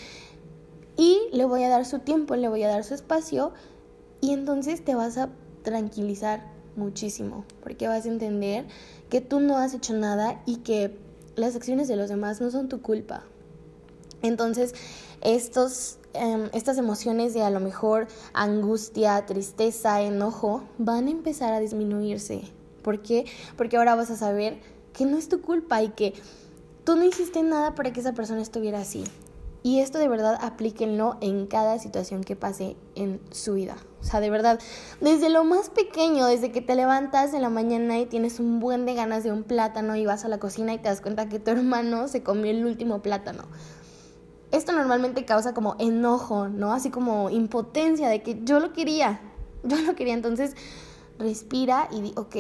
y 0.96 1.20
le 1.32 1.46
voy 1.46 1.64
a 1.64 1.70
dar 1.70 1.86
su 1.86 2.00
tiempo, 2.00 2.36
le 2.36 2.48
voy 2.48 2.64
a 2.64 2.70
dar 2.70 2.84
su 2.84 2.94
espacio 2.94 3.52
y 4.22 4.32
entonces 4.32 4.84
te 4.84 4.96
vas 4.96 5.18
a 5.18 5.30
tranquilizar 5.64 6.57
muchísimo, 6.78 7.46
porque 7.62 7.88
vas 7.88 8.06
a 8.06 8.10
entender 8.10 8.66
que 9.10 9.22
tú 9.22 9.40
no 9.40 9.58
has 9.58 9.74
hecho 9.74 9.94
nada 9.94 10.42
y 10.46 10.58
que 10.58 10.98
las 11.36 11.56
acciones 11.56 11.88
de 11.88 11.96
los 11.96 12.10
demás 12.10 12.42
no 12.42 12.50
son 12.52 12.70
tu 12.70 12.82
culpa. 12.82 13.24
Entonces, 14.22 14.74
estos, 15.22 16.00
em, 16.14 16.50
estas 16.54 16.78
emociones 16.78 17.34
de 17.34 17.44
a 17.44 17.50
lo 17.50 17.60
mejor 17.60 18.08
angustia, 18.34 19.26
tristeza, 19.26 20.02
enojo, 20.02 20.64
van 20.78 21.08
a 21.08 21.12
empezar 21.12 21.54
a 21.54 21.60
disminuirse. 21.60 22.42
¿Por 22.82 23.02
qué? 23.02 23.26
Porque 23.56 23.78
ahora 23.78 23.96
vas 23.96 24.10
a 24.10 24.16
saber 24.16 24.60
que 24.94 25.06
no 25.06 25.18
es 25.18 25.30
tu 25.30 25.42
culpa 25.42 25.84
y 25.84 25.90
que 25.90 26.14
tú 26.84 26.96
no 26.96 27.04
hiciste 27.04 27.44
nada 27.44 27.76
para 27.76 27.94
que 27.94 28.00
esa 28.00 28.14
persona 28.14 28.42
estuviera 28.42 28.80
así. 28.80 29.04
Y 29.62 29.80
esto 29.80 30.00
de 30.00 30.08
verdad 30.08 30.38
aplíquenlo 30.42 31.18
en 31.22 31.46
cada 31.48 31.78
situación 31.80 32.24
que 32.24 32.36
pase 32.36 32.76
en 32.96 33.20
su 33.32 33.54
vida. 33.54 33.76
O 34.00 34.04
sea, 34.04 34.20
de 34.20 34.30
verdad, 34.30 34.60
desde 35.02 35.30
lo 35.30 35.44
más 35.44 35.70
pequeño, 35.70 36.26
desde 36.28 36.52
que 36.52 36.62
te 36.62 36.76
levantas 36.76 37.34
en 37.34 37.42
la 37.42 37.50
mañana 37.50 38.00
y 38.00 38.06
tienes 38.06 38.40
un 38.40 38.60
buen 38.60 38.86
de 38.86 38.94
ganas 38.94 39.24
de 39.24 39.32
un 39.32 39.44
plátano 39.44 39.96
y 39.96 40.06
vas 40.06 40.24
a 40.24 40.28
la 40.28 40.40
cocina 40.40 40.74
y 40.74 40.78
te 40.78 40.90
das 40.90 41.02
cuenta 41.02 41.30
que 41.30 41.40
tu 41.40 41.52
hermano 41.52 42.08
se 42.08 42.24
comió 42.24 42.52
el 42.52 42.66
último 42.66 43.02
plátano. 43.02 43.44
Esto 44.52 44.72
normalmente 44.72 45.26
causa 45.26 45.54
como 45.54 45.76
enojo, 45.80 46.48
¿no? 46.48 46.72
Así 46.72 46.90
como 46.90 47.30
impotencia 47.30 48.08
de 48.08 48.22
que 48.22 48.40
yo 48.44 48.60
lo 48.60 48.72
quería, 48.72 49.20
yo 49.64 49.78
lo 49.82 49.96
quería. 49.96 50.14
Entonces, 50.14 50.56
respira 51.20 51.90
y 51.92 52.02
di, 52.02 52.14
ok, 52.16 52.36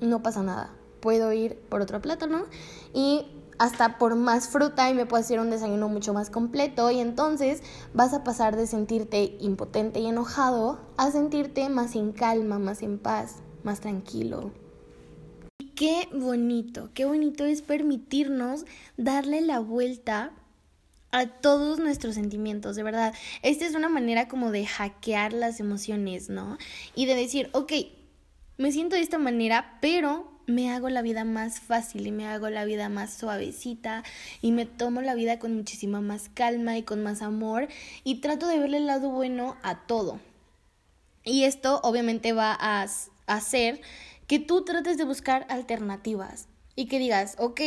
no 0.00 0.22
pasa 0.22 0.42
nada. 0.42 0.70
Puedo 1.00 1.32
ir 1.32 1.56
por 1.68 1.80
otro 1.80 2.00
plátano 2.00 2.44
y 2.92 3.26
hasta 3.58 3.98
por 3.98 4.16
más 4.16 4.48
fruta 4.48 4.90
y 4.90 4.94
me 4.94 5.06
puedo 5.06 5.22
hacer 5.22 5.40
un 5.40 5.50
desayuno 5.50 5.88
mucho 5.88 6.12
más 6.12 6.30
completo 6.30 6.90
y 6.90 7.00
entonces 7.00 7.62
vas 7.94 8.12
a 8.14 8.24
pasar 8.24 8.56
de 8.56 8.66
sentirte 8.66 9.36
impotente 9.40 10.00
y 10.00 10.06
enojado 10.06 10.80
a 10.96 11.10
sentirte 11.10 11.68
más 11.68 11.96
en 11.96 12.12
calma, 12.12 12.58
más 12.58 12.82
en 12.82 12.98
paz, 12.98 13.36
más 13.62 13.80
tranquilo. 13.80 14.52
Y 15.58 15.70
qué 15.70 16.08
bonito, 16.12 16.90
qué 16.94 17.04
bonito 17.04 17.44
es 17.44 17.62
permitirnos 17.62 18.66
darle 18.96 19.40
la 19.40 19.60
vuelta 19.60 20.32
a 21.12 21.26
todos 21.26 21.78
nuestros 21.78 22.14
sentimientos, 22.14 22.76
de 22.76 22.82
verdad. 22.82 23.14
Esta 23.42 23.64
es 23.64 23.74
una 23.74 23.88
manera 23.88 24.28
como 24.28 24.50
de 24.50 24.66
hackear 24.66 25.32
las 25.32 25.60
emociones, 25.60 26.28
¿no? 26.28 26.58
Y 26.94 27.06
de 27.06 27.14
decir, 27.14 27.48
ok, 27.52 27.72
me 28.58 28.72
siento 28.72 28.96
de 28.96 29.02
esta 29.02 29.18
manera, 29.18 29.78
pero 29.80 30.35
me 30.46 30.70
hago 30.70 30.88
la 30.88 31.02
vida 31.02 31.24
más 31.24 31.60
fácil 31.60 32.06
y 32.06 32.12
me 32.12 32.26
hago 32.26 32.48
la 32.50 32.64
vida 32.64 32.88
más 32.88 33.12
suavecita 33.12 34.04
y 34.40 34.52
me 34.52 34.66
tomo 34.66 35.02
la 35.02 35.14
vida 35.14 35.38
con 35.38 35.54
muchísima 35.54 36.00
más 36.00 36.28
calma 36.32 36.76
y 36.78 36.82
con 36.82 37.02
más 37.02 37.22
amor 37.22 37.68
y 38.04 38.20
trato 38.20 38.46
de 38.46 38.58
verle 38.58 38.78
el 38.78 38.86
lado 38.86 39.10
bueno 39.10 39.56
a 39.62 39.86
todo. 39.86 40.20
Y 41.24 41.44
esto 41.44 41.80
obviamente 41.82 42.32
va 42.32 42.56
a 42.58 42.86
hacer 43.26 43.80
que 44.26 44.38
tú 44.38 44.64
trates 44.64 44.96
de 44.96 45.04
buscar 45.04 45.46
alternativas 45.48 46.48
y 46.76 46.86
que 46.86 46.98
digas, 46.98 47.34
ok, 47.38 47.60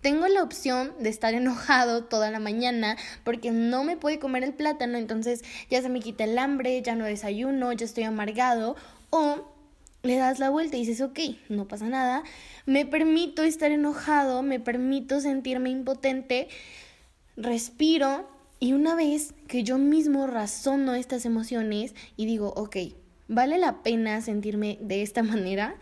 tengo 0.00 0.26
la 0.28 0.42
opción 0.42 0.94
de 0.98 1.08
estar 1.08 1.34
enojado 1.34 2.04
toda 2.04 2.30
la 2.30 2.40
mañana 2.40 2.96
porque 3.24 3.50
no 3.50 3.84
me 3.84 3.96
puede 3.96 4.18
comer 4.18 4.44
el 4.44 4.54
plátano, 4.54 4.98
entonces 4.98 5.42
ya 5.70 5.82
se 5.82 5.88
me 5.88 6.00
quita 6.00 6.24
el 6.24 6.38
hambre, 6.38 6.80
ya 6.82 6.94
no 6.94 7.04
desayuno, 7.04 7.72
ya 7.72 7.84
estoy 7.84 8.04
amargado, 8.04 8.76
o 9.10 9.52
le 10.02 10.16
das 10.16 10.38
la 10.38 10.50
vuelta 10.50 10.76
y 10.76 10.80
dices, 10.80 11.00
ok, 11.00 11.18
no 11.48 11.68
pasa 11.68 11.86
nada, 11.86 12.22
me 12.66 12.84
permito 12.86 13.42
estar 13.42 13.70
enojado, 13.70 14.42
me 14.42 14.58
permito 14.58 15.20
sentirme 15.20 15.70
impotente, 15.70 16.48
respiro 17.36 18.28
y 18.58 18.72
una 18.72 18.94
vez 18.94 19.34
que 19.48 19.62
yo 19.62 19.78
mismo 19.78 20.26
razono 20.26 20.94
estas 20.94 21.24
emociones 21.24 21.94
y 22.16 22.26
digo, 22.26 22.52
ok, 22.56 22.76
¿vale 23.28 23.58
la 23.58 23.82
pena 23.82 24.20
sentirme 24.20 24.78
de 24.80 25.02
esta 25.02 25.22
manera? 25.24 25.76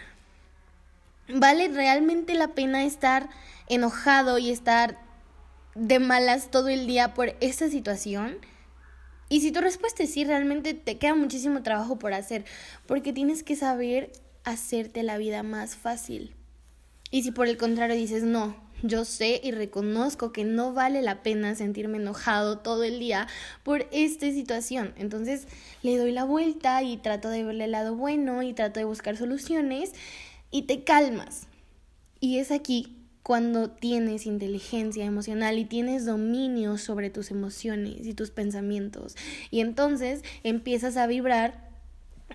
¿Vale 1.29 1.69
realmente 1.69 2.35
la 2.35 2.49
pena 2.49 2.85
estar 2.85 3.29
enojado 3.69 4.39
y 4.39 4.51
estar 4.51 4.99
de 5.75 5.99
malas 5.99 6.51
todo 6.51 6.69
el 6.69 6.87
día 6.87 7.15
por 7.15 7.37
esta 7.41 7.69
situación? 7.69 8.39
Y 9.31 9.41
si 9.41 9.53
tu 9.53 9.61
respuesta 9.61 10.03
es 10.03 10.13
sí, 10.13 10.25
realmente 10.25 10.75
te 10.75 10.99
queda 10.99 11.15
muchísimo 11.15 11.63
trabajo 11.63 12.01
por 12.01 12.13
hacer, 12.13 12.45
porque 12.87 13.13
tienes 13.13 13.45
que 13.45 13.55
saber 13.55 14.11
hacerte 14.43 15.05
la 15.05 15.19
vida 15.19 15.45
más 15.45 15.77
fácil. 15.77 16.35
Y 17.13 17.23
si 17.23 17.31
por 17.31 17.47
el 17.47 17.57
contrario 17.57 17.95
dices, 17.95 18.25
no, 18.25 18.57
yo 18.83 19.05
sé 19.05 19.41
y 19.43 19.53
reconozco 19.53 20.33
que 20.33 20.45
no 20.45 20.73
vale 20.73 21.01
la 21.01 21.23
pena 21.23 21.55
sentirme 21.55 21.99
enojado 21.99 22.59
todo 22.59 22.83
el 22.83 22.99
día 22.99 23.29
por 23.63 23.87
esta 23.93 24.31
situación. 24.33 24.95
Entonces 24.97 25.47
le 25.83 25.97
doy 25.97 26.11
la 26.11 26.25
vuelta 26.25 26.83
y 26.83 26.97
trato 26.97 27.29
de 27.29 27.45
verle 27.45 27.65
el 27.65 27.73
lado 27.73 27.95
bueno 27.95 28.43
y 28.43 28.53
trato 28.53 28.81
de 28.81 28.85
buscar 28.85 29.17
soluciones 29.17 29.93
y 30.51 30.63
te 30.63 30.83
calmas. 30.83 31.47
Y 32.19 32.39
es 32.39 32.51
aquí 32.51 33.00
cuando 33.23 33.71
tienes 33.71 34.27
inteligencia 34.27 35.05
emocional 35.05 35.59
y 35.59 35.65
tienes 35.65 36.07
dominio 36.07 36.79
sobre 36.79 37.11
tus 37.11 37.31
emociones 37.31 38.07
y 38.07 38.15
tus 38.15 38.31
pensamientos. 38.31 39.17
Y 39.51 39.61
entonces 39.61 40.23
empiezas 40.43 40.97
a 40.97 41.07
vibrar 41.07 41.71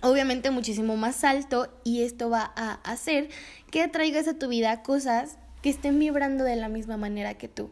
obviamente 0.02 0.52
muchísimo 0.52 0.98
más 0.98 1.24
alto 1.24 1.74
y 1.84 2.04
esto 2.04 2.30
va 2.30 2.52
a 2.56 2.74
hacer 2.84 3.30
que 3.72 3.82
atraigas 3.82 4.28
a 4.28 4.38
tu 4.38 4.48
vida 4.48 4.84
cosas 4.84 5.38
que 5.62 5.70
estén 5.70 5.98
vibrando 6.00 6.44
de 6.44 6.56
la 6.56 6.70
misma 6.70 6.98
manera 6.98 7.36
que 7.36 7.48
tú. 7.48 7.72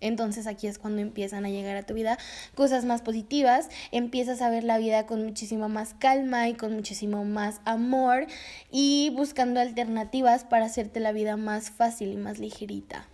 Entonces 0.00 0.46
aquí 0.46 0.66
es 0.66 0.78
cuando 0.78 1.00
empiezan 1.00 1.44
a 1.44 1.50
llegar 1.50 1.76
a 1.76 1.82
tu 1.82 1.94
vida 1.94 2.18
cosas 2.54 2.84
más 2.84 3.02
positivas, 3.02 3.68
empiezas 3.90 4.42
a 4.42 4.50
ver 4.50 4.64
la 4.64 4.78
vida 4.78 5.06
con 5.06 5.24
muchísima 5.24 5.68
más 5.68 5.94
calma 5.94 6.48
y 6.48 6.54
con 6.54 6.74
muchísimo 6.74 7.24
más 7.24 7.60
amor 7.64 8.26
y 8.70 9.12
buscando 9.16 9.60
alternativas 9.60 10.44
para 10.44 10.66
hacerte 10.66 11.00
la 11.00 11.12
vida 11.12 11.36
más 11.36 11.70
fácil 11.70 12.12
y 12.12 12.16
más 12.16 12.38
ligerita. 12.38 13.08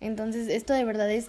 Entonces 0.00 0.48
esto 0.48 0.72
de 0.72 0.84
verdad 0.84 1.10
es 1.10 1.26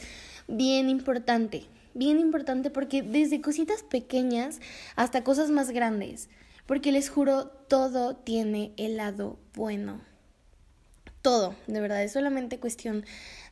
bien 0.47 0.89
importante, 0.89 1.65
bien 1.93 2.19
importante 2.19 2.69
porque 2.69 3.01
desde 3.01 3.41
cositas 3.41 3.83
pequeñas 3.83 4.59
hasta 4.95 5.23
cosas 5.23 5.49
más 5.49 5.71
grandes, 5.71 6.29
porque 6.65 6.91
les 6.91 7.09
juro, 7.09 7.47
todo 7.47 8.15
tiene 8.15 8.73
el 8.77 8.97
lado 8.97 9.39
bueno. 9.55 10.08
Todo, 11.21 11.55
de 11.67 11.81
verdad, 11.81 12.03
es 12.03 12.13
solamente 12.13 12.59
cuestión 12.59 13.05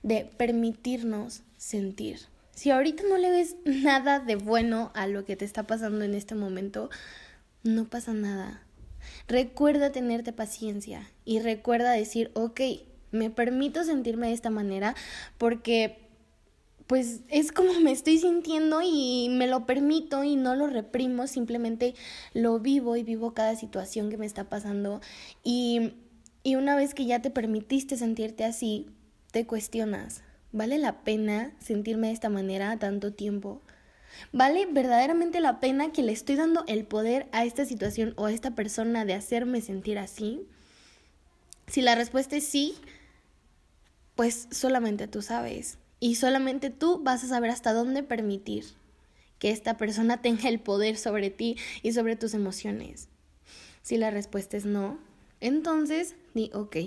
de 0.04 0.30
permitirnos 0.38 1.44
sentir. 1.58 2.20
Si 2.52 2.72
ahorita 2.72 3.04
no 3.08 3.18
le 3.18 3.30
ves 3.30 3.56
nada 3.66 4.20
de 4.20 4.36
bueno 4.36 4.92
a 4.96 5.08
lo 5.08 5.26
que 5.26 5.36
te 5.36 5.46
está 5.46 5.64
pasando 5.64 6.06
en 6.06 6.14
este 6.14 6.36
momento, 6.36 6.90
no 7.64 7.86
pasa 7.86 8.14
nada. 8.14 8.64
Recuerda 9.28 9.92
tenerte 9.92 10.34
paciencia 10.34 11.12
y 11.26 11.40
recuerda 11.40 11.92
decir, 11.92 12.32
ok, 12.34 12.62
me 13.12 13.30
permito 13.30 13.84
sentirme 13.84 14.28
de 14.28 14.34
esta 14.34 14.50
manera 14.50 14.96
porque 15.38 16.08
pues 16.88 17.20
es 17.28 17.52
como 17.52 17.80
me 17.82 17.92
estoy 17.92 18.18
sintiendo 18.18 18.80
y 18.82 19.28
me 19.30 19.48
lo 19.48 19.66
permito 19.66 20.24
y 20.24 20.36
no 20.36 20.56
lo 20.56 20.68
reprimo, 20.68 21.28
simplemente 21.28 21.96
lo 22.34 22.60
vivo 22.60 22.96
y 22.96 23.04
vivo 23.04 23.34
cada 23.34 23.56
situación 23.56 24.10
que 24.10 24.18
me 24.18 24.26
está 24.26 24.46
pasando 24.46 25.02
y, 25.44 25.94
y 26.48 26.56
una 26.56 26.78
vez 26.78 26.94
que 26.94 27.06
ya 27.06 27.22
te 27.22 27.30
permitiste 27.30 27.98
sentirte 27.98 28.46
así, 28.46 28.88
te 29.32 29.46
cuestionas, 29.46 30.22
¿vale 30.54 30.78
la 30.78 31.04
pena 31.04 31.52
sentirme 31.60 32.08
de 32.08 32.14
esta 32.14 32.30
manera 32.30 32.80
tanto 32.80 33.12
tiempo? 33.12 33.62
¿Vale 34.32 34.66
verdaderamente 34.66 35.42
la 35.42 35.60
pena 35.60 35.92
que 35.92 36.04
le 36.04 36.14
estoy 36.14 36.38
dando 36.38 36.64
el 36.68 36.86
poder 36.86 37.28
a 37.34 37.44
esta 37.44 37.66
situación 37.66 38.14
o 38.16 38.28
a 38.28 38.32
esta 38.32 38.56
persona 38.56 39.04
de 39.04 39.14
hacerme 39.14 39.60
sentir 39.60 40.00
así? 40.00 40.48
Si 41.68 41.82
la 41.82 41.96
respuesta 41.96 42.38
es 42.38 42.46
sí, 42.46 42.76
pues 44.16 44.48
solamente 44.50 45.10
tú 45.10 45.22
sabes. 45.22 45.80
Y 46.00 46.16
solamente 46.16 46.70
tú 46.70 47.04
vas 47.04 47.26
a 47.26 47.28
saber 47.28 47.50
hasta 47.50 47.74
dónde 47.74 48.04
permitir 48.04 48.64
que 49.38 49.52
esta 49.52 49.76
persona 49.76 50.22
tenga 50.22 50.48
el 50.48 50.62
poder 50.62 50.96
sobre 50.96 51.30
ti 51.30 51.58
y 51.84 51.92
sobre 51.92 52.16
tus 52.16 52.34
emociones. 52.34 53.10
Si 53.82 53.98
la 53.98 54.12
respuesta 54.12 54.56
es 54.56 54.64
no, 54.64 54.98
entonces 55.40 56.16
di 56.38 56.50
ok. 56.54 56.78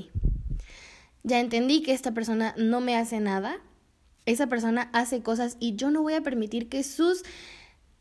Ya 1.23 1.39
entendí 1.39 1.83
que 1.83 1.93
esta 1.93 2.13
persona 2.13 2.55
no 2.57 2.81
me 2.81 2.97
hace 2.97 3.21
nada, 3.21 3.59
esa 4.25 4.47
persona 4.47 4.89
hace 4.95 5.23
cosas 5.23 5.59
y 5.61 5.77
yo 5.77 5.91
no 5.91 6.03
voy 6.03 6.15
a 6.15 6.23
permitir 6.23 6.69
que 6.69 6.83
sus 6.83 7.25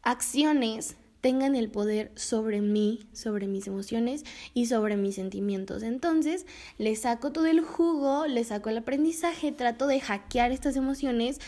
acciones 0.01 0.95
tengan 1.21 1.55
el 1.55 1.69
poder 1.69 2.11
sobre 2.15 2.61
mí, 2.61 3.01
sobre 3.11 3.47
mis 3.47 3.67
emociones 3.67 4.23
y 4.53 4.67
sobre 4.67 4.95
mis 4.95 5.15
sentimientos. 5.15 5.83
Entonces, 5.83 6.45
le 6.77 6.95
saco 6.95 7.31
todo 7.31 7.45
el 7.47 7.61
jugo, 7.61 8.25
le 8.25 8.43
saco 8.43 8.69
el 8.69 8.77
aprendizaje, 8.77 9.51
trato 9.51 9.87
de 9.87 9.99
hackear 9.99 10.51
estas 10.51 10.77
emociones, 10.77 11.39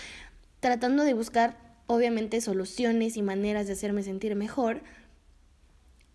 tratando 0.60 1.04
de 1.04 1.14
buscar, 1.14 1.58
obviamente, 1.88 2.42
soluciones 2.42 3.16
y 3.16 3.22
maneras 3.22 3.68
de 3.68 3.74
hacerme 3.74 4.04
sentir 4.04 4.36
mejor. 4.36 4.82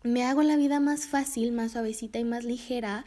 Me 0.02 0.24
hago 0.24 0.42
la 0.42 0.56
vida 0.56 0.78
más 0.78 1.06
fácil, 1.06 1.52
más 1.52 1.72
suavecita 1.72 2.18
y 2.18 2.24
más 2.24 2.44
ligera 2.44 3.06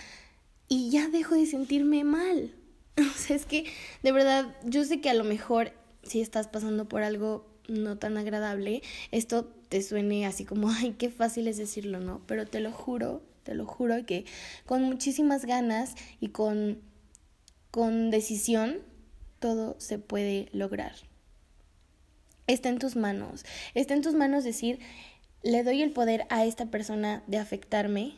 y 0.70 0.92
ya 0.92 1.10
dejo 1.10 1.36
de 1.36 1.46
sentirme 1.46 2.04
mal. 2.06 2.54
O 3.00 3.18
sea, 3.18 3.36
es 3.36 3.46
que 3.46 3.66
de 4.04 4.12
verdad, 4.12 4.54
yo 4.66 4.84
sé 4.84 5.00
que 5.00 5.10
a 5.10 5.14
lo 5.14 5.24
mejor 5.24 5.72
si 6.04 6.22
estás 6.22 6.48
pasando 6.48 6.88
por 6.88 7.02
algo 7.02 7.46
no 7.68 7.98
tan 7.98 8.18
agradable, 8.18 8.82
esto 9.12 9.46
te 9.70 9.82
suene 9.82 10.26
así 10.26 10.46
como, 10.46 10.70
ay, 10.78 10.96
qué 10.98 11.10
fácil 11.10 11.48
es 11.48 11.58
decirlo, 11.58 12.00
¿no? 12.00 12.22
Pero 12.28 12.46
te 12.46 12.60
lo 12.60 12.72
juro, 12.72 13.22
te 13.44 13.56
lo 13.56 13.66
juro 13.66 14.06
que 14.06 14.26
con 14.66 14.84
muchísimas 14.84 15.46
ganas 15.46 15.96
y 16.20 16.30
con, 16.30 16.80
con 17.72 18.12
decisión, 18.12 18.80
todo 19.40 19.76
se 19.80 19.98
puede 19.98 20.50
lograr. 20.52 20.94
Está 22.48 22.70
en 22.70 22.80
tus 22.80 22.96
manos, 22.96 23.46
está 23.76 23.94
en 23.94 24.02
tus 24.02 24.16
manos 24.16 24.44
decir, 24.44 24.80
le 25.44 25.64
doy 25.64 25.82
el 25.82 25.92
poder 25.92 26.26
a 26.30 26.46
esta 26.46 26.66
persona 26.66 27.24
de 27.28 27.38
afectarme 27.38 28.16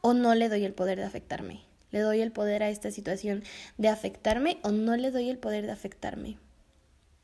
o 0.00 0.14
no 0.14 0.34
le 0.34 0.48
doy 0.48 0.64
el 0.64 0.72
poder 0.72 0.98
de 0.98 1.04
afectarme. 1.04 1.65
Le 1.96 2.02
doy 2.02 2.20
el 2.20 2.30
poder 2.30 2.62
a 2.62 2.68
esta 2.68 2.90
situación 2.90 3.42
de 3.78 3.88
afectarme 3.88 4.58
o 4.60 4.70
no 4.70 4.94
le 4.98 5.10
doy 5.10 5.30
el 5.30 5.38
poder 5.38 5.64
de 5.64 5.72
afectarme. 5.72 6.36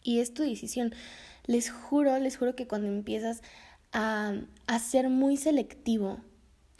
y 0.02 0.20
es 0.20 0.32
tu 0.32 0.44
decisión. 0.44 0.94
Les 1.44 1.70
juro, 1.70 2.18
les 2.18 2.38
juro 2.38 2.56
que 2.56 2.66
cuando 2.66 2.88
empiezas 2.88 3.42
a, 3.92 4.32
a 4.66 4.78
ser 4.78 5.10
muy 5.10 5.36
selectivo 5.36 6.20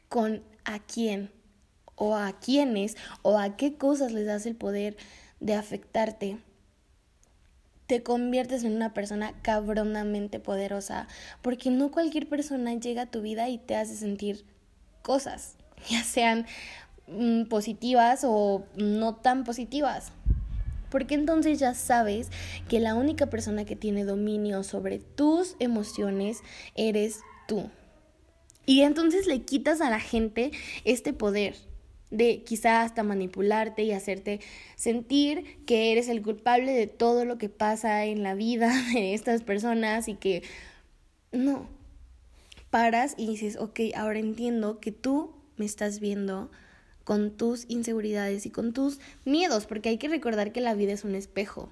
con 0.09 0.43
a 0.65 0.79
quién 0.79 1.31
o 1.97 2.17
a 2.17 2.33
quiénes 2.41 2.97
o 3.21 3.39
a 3.39 3.59
qué 3.59 3.77
cosas 3.77 4.13
les 4.13 4.25
das 4.25 4.47
el 4.47 4.57
poder 4.57 4.97
de 5.41 5.53
afectarte, 5.53 6.39
te 7.87 8.03
conviertes 8.03 8.65
en 8.65 8.75
una 8.75 8.95
persona 8.95 9.35
cabronamente 9.43 10.41
poderosa, 10.41 11.09
porque 11.43 11.69
no 11.69 11.91
cualquier 11.91 12.27
persona 12.27 12.73
llega 12.73 13.03
a 13.03 13.11
tu 13.11 13.21
vida 13.21 13.51
y 13.51 13.59
te 13.59 13.77
hace 13.77 13.97
sentir 13.97 14.47
cosas, 15.03 15.57
ya 15.91 16.03
sean 16.03 16.47
mm, 17.13 17.45
positivas 17.49 18.23
o 18.25 18.65
no 18.77 19.17
tan 19.17 19.45
positivas. 19.45 20.13
Porque 20.91 21.15
entonces 21.15 21.59
ya 21.59 21.75
sabes 21.75 22.31
que 22.69 22.81
la 22.81 22.95
única 22.95 23.27
persona 23.27 23.65
que 23.65 23.77
tiene 23.77 24.05
dominio 24.05 24.63
sobre 24.63 24.99
tus 24.99 25.57
emociones 25.59 26.41
eres 26.75 27.21
tú. 27.49 27.71
Y 28.67 28.83
entonces 28.83 29.27
le 29.27 29.43
quitas 29.43 29.81
a 29.81 29.91
la 29.91 30.01
gente 30.01 30.53
este 30.85 31.13
poder 31.13 31.55
de 32.11 32.43
quizá 32.45 32.83
hasta 32.83 33.03
manipularte 33.03 33.83
y 33.83 33.93
hacerte 33.93 34.41
sentir 34.77 35.65
que 35.65 35.93
eres 35.93 36.09
el 36.09 36.23
culpable 36.23 36.73
de 36.73 36.87
todo 36.87 37.25
lo 37.25 37.39
que 37.39 37.49
pasa 37.49 38.05
en 38.05 38.23
la 38.23 38.35
vida 38.35 38.71
de 38.95 39.15
estas 39.15 39.43
personas 39.43 40.09
y 40.09 40.15
que 40.15 40.43
no, 41.33 41.67
paras 42.71 43.15
y 43.17 43.27
dices, 43.27 43.57
ok, 43.57 43.81
ahora 43.97 44.19
entiendo 44.19 44.79
que 44.79 44.93
tú 44.93 45.35
me 45.57 45.65
estás 45.65 46.01
viendo 46.01 46.51
con 47.05 47.37
tus 47.37 47.65
inseguridades 47.69 48.47
y 48.47 48.51
con 48.51 48.73
tus 48.73 48.99
miedos, 49.25 49.67
porque 49.67 49.89
hay 49.89 49.99
que 49.99 50.09
recordar 50.09 50.53
que 50.53 50.61
la 50.61 50.75
vida 50.75 50.93
es 50.93 51.05
un 51.05 51.15
espejo. 51.15 51.71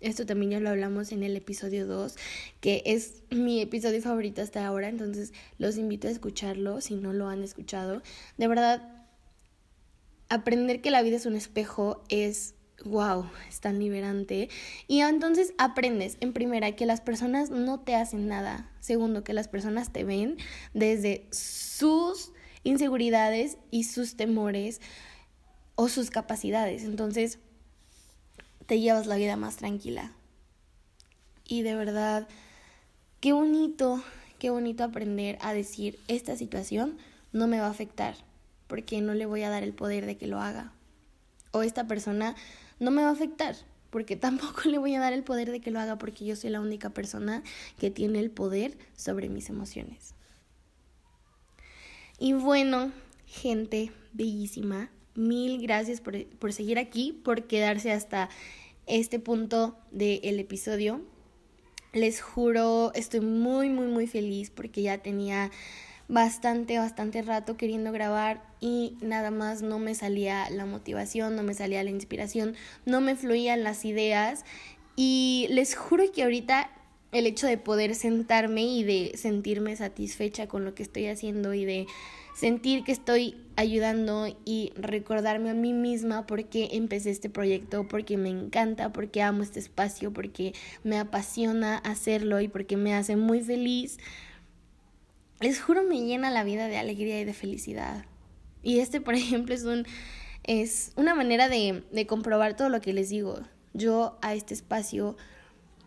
Esto 0.00 0.24
también 0.24 0.52
ya 0.52 0.60
lo 0.60 0.70
hablamos 0.70 1.12
en 1.12 1.22
el 1.22 1.36
episodio 1.36 1.86
2, 1.86 2.16
que 2.60 2.82
es 2.86 3.22
mi 3.30 3.60
episodio 3.60 4.00
favorito 4.00 4.40
hasta 4.40 4.66
ahora, 4.66 4.88
entonces 4.88 5.32
los 5.58 5.76
invito 5.76 6.08
a 6.08 6.10
escucharlo 6.10 6.80
si 6.80 6.94
no 6.94 7.12
lo 7.12 7.28
han 7.28 7.42
escuchado. 7.42 8.02
De 8.38 8.48
verdad, 8.48 9.06
aprender 10.30 10.80
que 10.80 10.90
la 10.90 11.02
vida 11.02 11.16
es 11.16 11.26
un 11.26 11.36
espejo 11.36 12.02
es 12.08 12.54
wow, 12.84 13.26
es 13.48 13.60
tan 13.60 13.78
liberante. 13.78 14.48
Y 14.86 15.00
entonces 15.00 15.52
aprendes, 15.58 16.16
en 16.20 16.32
primera, 16.32 16.74
que 16.76 16.86
las 16.86 17.00
personas 17.00 17.50
no 17.50 17.80
te 17.80 17.94
hacen 17.94 18.26
nada. 18.26 18.70
Segundo, 18.80 19.24
que 19.24 19.32
las 19.32 19.48
personas 19.48 19.92
te 19.92 20.04
ven 20.04 20.36
desde 20.72 21.26
sus 21.30 22.32
inseguridades 22.64 23.56
y 23.70 23.84
sus 23.84 24.16
temores 24.16 24.80
o 25.74 25.88
sus 25.88 26.10
capacidades. 26.10 26.84
Entonces, 26.84 27.38
te 28.66 28.80
llevas 28.80 29.06
la 29.06 29.16
vida 29.16 29.36
más 29.36 29.56
tranquila. 29.56 30.12
Y 31.46 31.62
de 31.62 31.74
verdad, 31.74 32.28
qué 33.20 33.32
bonito, 33.32 34.02
qué 34.38 34.50
bonito 34.50 34.84
aprender 34.84 35.38
a 35.40 35.52
decir, 35.52 35.98
esta 36.06 36.36
situación 36.36 36.96
no 37.32 37.48
me 37.48 37.58
va 37.58 37.66
a 37.66 37.70
afectar, 37.70 38.14
porque 38.66 39.00
no 39.00 39.14
le 39.14 39.26
voy 39.26 39.42
a 39.42 39.50
dar 39.50 39.62
el 39.62 39.72
poder 39.72 40.06
de 40.06 40.16
que 40.16 40.28
lo 40.28 40.40
haga. 40.40 40.72
O 41.50 41.62
esta 41.62 41.88
persona 41.88 42.36
no 42.78 42.92
me 42.92 43.02
va 43.02 43.08
a 43.08 43.12
afectar, 43.12 43.56
porque 43.90 44.16
tampoco 44.16 44.68
le 44.68 44.78
voy 44.78 44.94
a 44.94 45.00
dar 45.00 45.12
el 45.12 45.24
poder 45.24 45.50
de 45.50 45.60
que 45.60 45.70
lo 45.70 45.80
haga, 45.80 45.98
porque 45.98 46.24
yo 46.24 46.36
soy 46.36 46.50
la 46.50 46.60
única 46.60 46.90
persona 46.90 47.42
que 47.78 47.90
tiene 47.90 48.20
el 48.20 48.30
poder 48.30 48.78
sobre 48.94 49.28
mis 49.28 49.50
emociones. 49.50 50.14
Y 52.22 52.34
bueno, 52.34 52.92
gente 53.24 53.92
bellísima, 54.12 54.90
mil 55.14 55.58
gracias 55.62 56.02
por, 56.02 56.52
seguir 56.52 56.78
aquí, 56.78 57.18
por 57.24 57.44
quedarse 57.44 57.92
hasta 57.92 58.28
este 58.86 59.18
punto 59.18 59.78
del 59.90 60.38
episodio. 60.38 61.00
Les 61.94 62.20
juro, 62.20 62.92
estoy 62.94 63.20
muy, 63.20 63.70
muy, 63.70 63.86
muy 63.86 64.06
feliz 64.06 64.50
porque 64.50 64.82
ya 64.82 64.98
tenía 64.98 65.50
bastante, 66.08 66.76
bastante 66.76 67.22
rato 67.22 67.56
queriendo 67.56 67.90
grabar 67.90 68.44
y 68.60 68.98
nada 69.00 69.30
más 69.30 69.62
no 69.62 69.78
me 69.78 69.94
salía 69.94 70.50
la 70.50 70.66
motivación, 70.66 71.36
no 71.36 71.42
me 71.42 71.54
salía 71.54 71.82
la 71.82 71.90
inspiración, 71.90 72.54
no 72.84 73.00
me 73.00 73.16
fluían 73.16 73.64
las 73.64 73.86
ideas 73.86 74.44
y 74.94 75.46
les 75.48 75.74
juro 75.74 76.04
que 76.12 76.22
ahorita 76.22 76.70
el 77.12 77.26
hecho 77.26 77.46
de 77.46 77.58
poder 77.58 77.94
sentarme 77.94 78.62
y 78.62 78.84
de 78.84 79.16
sentirme 79.16 79.74
satisfecha 79.76 80.46
con 80.46 80.64
lo 80.64 80.74
que 80.74 80.82
estoy 80.82 81.06
haciendo 81.06 81.54
y 81.54 81.64
de 81.64 81.86
sentir 82.34 82.84
que 82.84 82.92
estoy 82.92 83.36
ayudando 83.56 84.28
y 84.44 84.72
recordarme 84.76 85.50
a 85.50 85.54
mí 85.54 85.72
misma 85.72 86.26
por 86.26 86.44
qué 86.46 86.70
empecé 86.72 87.10
este 87.10 87.28
proyecto, 87.28 87.86
porque 87.88 88.16
me 88.16 88.30
encanta, 88.30 88.92
porque 88.92 89.22
amo 89.22 89.42
este 89.42 89.58
espacio, 89.58 90.12
porque 90.12 90.54
me 90.84 90.98
apasiona 90.98 91.78
hacerlo 91.78 92.40
y 92.40 92.48
porque 92.48 92.76
me 92.76 92.94
hace 92.94 93.16
muy 93.16 93.40
feliz. 93.42 93.98
Les 95.40 95.60
juro 95.60 95.82
me 95.82 96.00
llena 96.00 96.30
la 96.30 96.44
vida 96.44 96.68
de 96.68 96.78
alegría 96.78 97.20
y 97.20 97.24
de 97.24 97.34
felicidad. 97.34 98.04
Y 98.62 98.78
este, 98.78 99.00
por 99.00 99.14
ejemplo, 99.16 99.54
es 99.54 99.64
un 99.64 99.84
es 100.44 100.92
una 100.96 101.14
manera 101.14 101.48
de, 101.48 101.84
de 101.92 102.06
comprobar 102.06 102.56
todo 102.56 102.68
lo 102.68 102.80
que 102.80 102.92
les 102.92 103.10
digo. 103.10 103.40
Yo 103.74 104.18
a 104.22 104.34
este 104.34 104.54
espacio 104.54 105.16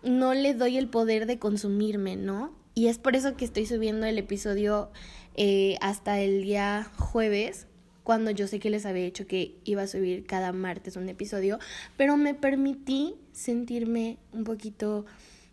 no 0.04 0.34
le 0.34 0.54
doy 0.54 0.78
el 0.78 0.88
poder 0.88 1.26
de 1.26 1.39
consumirme, 1.39 2.16
¿no? 2.16 2.54
Y 2.76 2.88
es 2.88 2.98
por 2.98 3.16
eso 3.16 3.36
que 3.36 3.46
estoy 3.46 3.66
subiendo 3.66 4.06
el 4.06 4.18
episodio 4.18 4.92
eh, 5.36 5.78
hasta 5.82 6.20
el 6.20 6.44
día 6.44 6.92
jueves, 6.98 7.68
cuando 8.04 8.32
yo 8.32 8.48
sé 8.48 8.60
que 8.60 8.70
les 8.70 8.86
había 8.86 9.04
dicho 9.04 9.28
que 9.28 9.56
iba 9.63 9.84
a 9.84 9.88
subir 9.88 10.26
cada 10.26 10.52
martes 10.52 10.98
un 10.98 11.08
episodio, 11.08 11.60
pero 11.96 12.18
me 12.18 12.34
permití 12.34 13.16
sentirme 13.32 14.18
un 14.34 14.44
poquito 14.44 15.06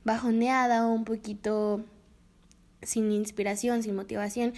bajoneada 0.04 0.86
un 0.86 1.04
poquito 1.04 1.84
sin 2.82 3.12
inspiración, 3.12 3.82
sin 3.82 3.94
motivación 3.94 4.54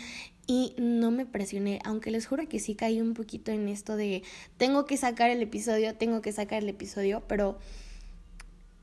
y 0.46 0.74
no 0.78 1.11
me 1.11 1.26
presioné, 1.26 1.81
aunque 1.85 2.11
les 2.11 2.26
juro 2.26 2.48
que 2.48 2.61
sí 2.61 2.74
caí 2.74 3.00
un 3.00 3.14
poquito 3.14 3.52
en 3.52 3.68
esto 3.68 3.96
de 3.96 4.22
tengo 4.57 4.87
que 4.87 4.96
sacar 4.96 5.31
el 5.31 5.42
episodio, 5.42 5.94
tengo 5.94 6.20
que 6.20 6.33
sacar 6.33 6.62
el 6.62 6.68
episodio, 6.68 7.22
pero 7.26 7.59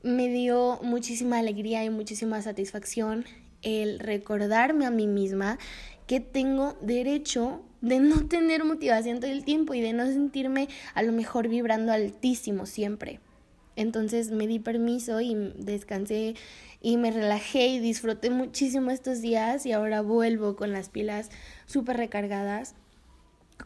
me 0.02 0.28
dio 0.28 0.78
muchísima 0.82 1.38
alegría 1.38 1.84
y 1.84 1.90
muchísima 1.90 2.40
satisfacción 2.42 3.24
el 3.62 3.98
recordarme 3.98 4.86
a 4.86 4.90
mí 4.90 5.06
misma 5.06 5.58
que 6.06 6.20
tengo 6.20 6.76
derecho 6.80 7.62
de 7.80 8.00
no 8.00 8.26
tener 8.28 8.64
motivación 8.64 9.20
todo 9.20 9.30
el 9.30 9.44
tiempo 9.44 9.74
y 9.74 9.80
de 9.80 9.92
no 9.92 10.06
sentirme 10.06 10.68
a 10.94 11.02
lo 11.02 11.12
mejor 11.12 11.48
vibrando 11.48 11.92
altísimo 11.92 12.66
siempre. 12.66 13.20
Entonces 13.76 14.30
me 14.30 14.46
di 14.46 14.58
permiso 14.58 15.20
y 15.20 15.54
descansé 15.56 16.34
y 16.82 16.96
me 16.96 17.10
relajé 17.10 17.68
y 17.68 17.78
disfruté 17.78 18.30
muchísimo 18.30 18.90
estos 18.90 19.20
días 19.20 19.64
y 19.66 19.72
ahora 19.72 20.00
vuelvo 20.00 20.56
con 20.56 20.72
las 20.72 20.88
pilas 20.88 21.30
súper 21.66 21.96
recargadas, 21.96 22.74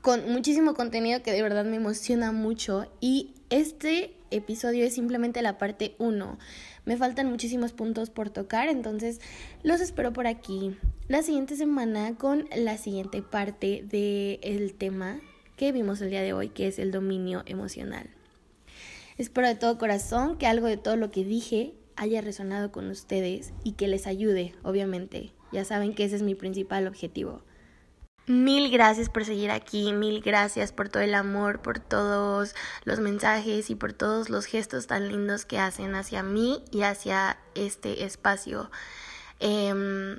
con 0.03 0.31
muchísimo 0.31 0.75
contenido 0.75 1.23
que 1.23 1.33
de 1.33 1.43
verdad 1.43 1.65
me 1.65 1.77
emociona 1.77 2.33
mucho 2.33 2.87
y 3.01 3.35
este 3.51 4.15
episodio 4.37 4.85
es 4.85 4.95
simplemente 4.95 5.43
la 5.43 5.59
parte 5.59 5.95
1. 5.99 6.39
Me 6.85 6.97
faltan 6.97 7.31
muchísimos 7.31 7.73
puntos 7.73 8.11
por 8.11 8.31
tocar, 8.31 8.69
entonces 8.69 9.21
los 9.63 9.81
espero 9.81 10.13
por 10.13 10.27
aquí 10.27 10.77
la 11.09 11.23
siguiente 11.23 11.57
semana 11.57 12.17
con 12.17 12.49
la 12.57 12.79
siguiente 12.79 13.21
parte 13.23 13.85
del 13.85 14.75
tema 14.75 15.21
que 15.57 15.71
vimos 15.71 16.01
el 16.01 16.11
día 16.11 16.23
de 16.23 16.33
hoy, 16.33 16.49
que 16.49 16.67
es 16.67 16.79
el 16.79 16.91
dominio 16.91 17.43
emocional. 17.47 18.09
Espero 19.19 19.47
de 19.47 19.55
todo 19.55 19.79
corazón 19.79 20.39
que 20.39 20.47
algo 20.47 20.67
de 20.67 20.77
todo 20.77 20.97
lo 20.97 21.11
que 21.11 21.25
dije 21.25 21.75
haya 21.97 22.21
resonado 22.21 22.73
con 22.73 22.91
ustedes 22.91 23.53
y 23.63 23.73
que 23.73 23.87
les 23.87 24.07
ayude, 24.07 24.55
obviamente. 24.63 25.33
Ya 25.53 25.65
saben 25.65 25.95
que 25.95 26.05
ese 26.05 26.17
es 26.17 26.23
mi 26.23 26.35
principal 26.35 26.87
objetivo. 26.87 27.43
Mil 28.27 28.71
gracias 28.71 29.11
por 29.11 29.27
seguir 29.27 29.51
aquí, 29.51 29.93
mil 29.93 30.23
gracias 30.23 30.73
por 30.73 30.89
todo 30.89 31.03
el 31.03 31.15
amor, 31.15 31.61
por 31.61 31.79
todos 31.79 32.55
los 32.85 32.99
mensajes 32.99 33.69
y 33.69 33.75
por 33.75 33.93
todos 33.93 34.31
los 34.31 34.47
gestos 34.47 34.87
tan 34.87 35.09
lindos 35.09 35.45
que 35.45 35.59
hacen 35.59 35.95
hacia 35.95 36.23
mí 36.23 36.65
y 36.71 36.85
hacia 36.85 37.37
este 37.55 38.05
espacio. 38.05 38.71
Em, 39.41 40.19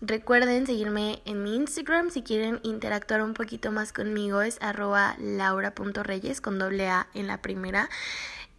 recuerden 0.00 0.64
seguirme 0.64 1.22
en 1.24 1.42
mi 1.42 1.56
Instagram 1.56 2.10
si 2.10 2.22
quieren 2.22 2.60
interactuar 2.62 3.20
un 3.20 3.34
poquito 3.34 3.72
más 3.72 3.92
conmigo, 3.92 4.42
es 4.42 4.58
arroba 4.60 5.16
laura.reyes 5.18 6.40
con 6.40 6.60
doble 6.60 6.88
A 6.88 7.08
en 7.14 7.26
la 7.26 7.42
primera. 7.42 7.90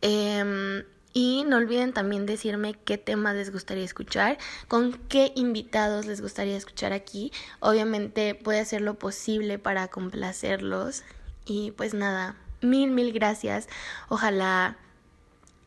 Em, 0.01 0.83
y 1.13 1.43
no 1.45 1.57
olviden 1.57 1.93
también 1.93 2.25
decirme 2.25 2.73
qué 2.73 2.97
temas 2.97 3.35
les 3.35 3.51
gustaría 3.51 3.83
escuchar, 3.83 4.37
con 4.67 4.93
qué 5.09 5.33
invitados 5.35 6.05
les 6.05 6.21
gustaría 6.21 6.55
escuchar 6.55 6.93
aquí. 6.93 7.31
Obviamente 7.59 8.35
puede 8.35 8.59
hacer 8.59 8.81
lo 8.81 8.95
posible 8.97 9.59
para 9.59 9.89
complacerlos. 9.89 11.03
Y 11.45 11.71
pues 11.71 11.93
nada, 11.93 12.35
mil, 12.61 12.91
mil 12.91 13.11
gracias. 13.11 13.67
Ojalá 14.09 14.77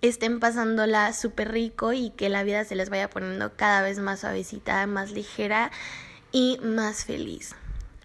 estén 0.00 0.40
pasándola 0.40 1.12
súper 1.12 1.52
rico 1.52 1.92
y 1.92 2.10
que 2.10 2.28
la 2.28 2.42
vida 2.42 2.64
se 2.64 2.74
les 2.74 2.90
vaya 2.90 3.10
poniendo 3.10 3.54
cada 3.56 3.82
vez 3.82 3.98
más 3.98 4.20
suavecita, 4.20 4.86
más 4.86 5.12
ligera 5.12 5.70
y 6.32 6.58
más 6.62 7.04
feliz. 7.04 7.54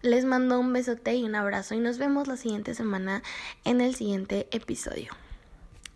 Les 0.02 0.24
mando 0.24 0.60
un 0.60 0.72
besote 0.72 1.16
y 1.16 1.24
un 1.24 1.36
abrazo 1.36 1.76
y 1.76 1.80
nos 1.80 1.98
vemos 1.98 2.28
la 2.28 2.38
siguiente 2.38 2.74
semana 2.74 3.22
en 3.66 3.82
el 3.82 3.96
siguiente 3.96 4.48
episodio. 4.52 5.12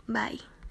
Bye. 0.08 0.53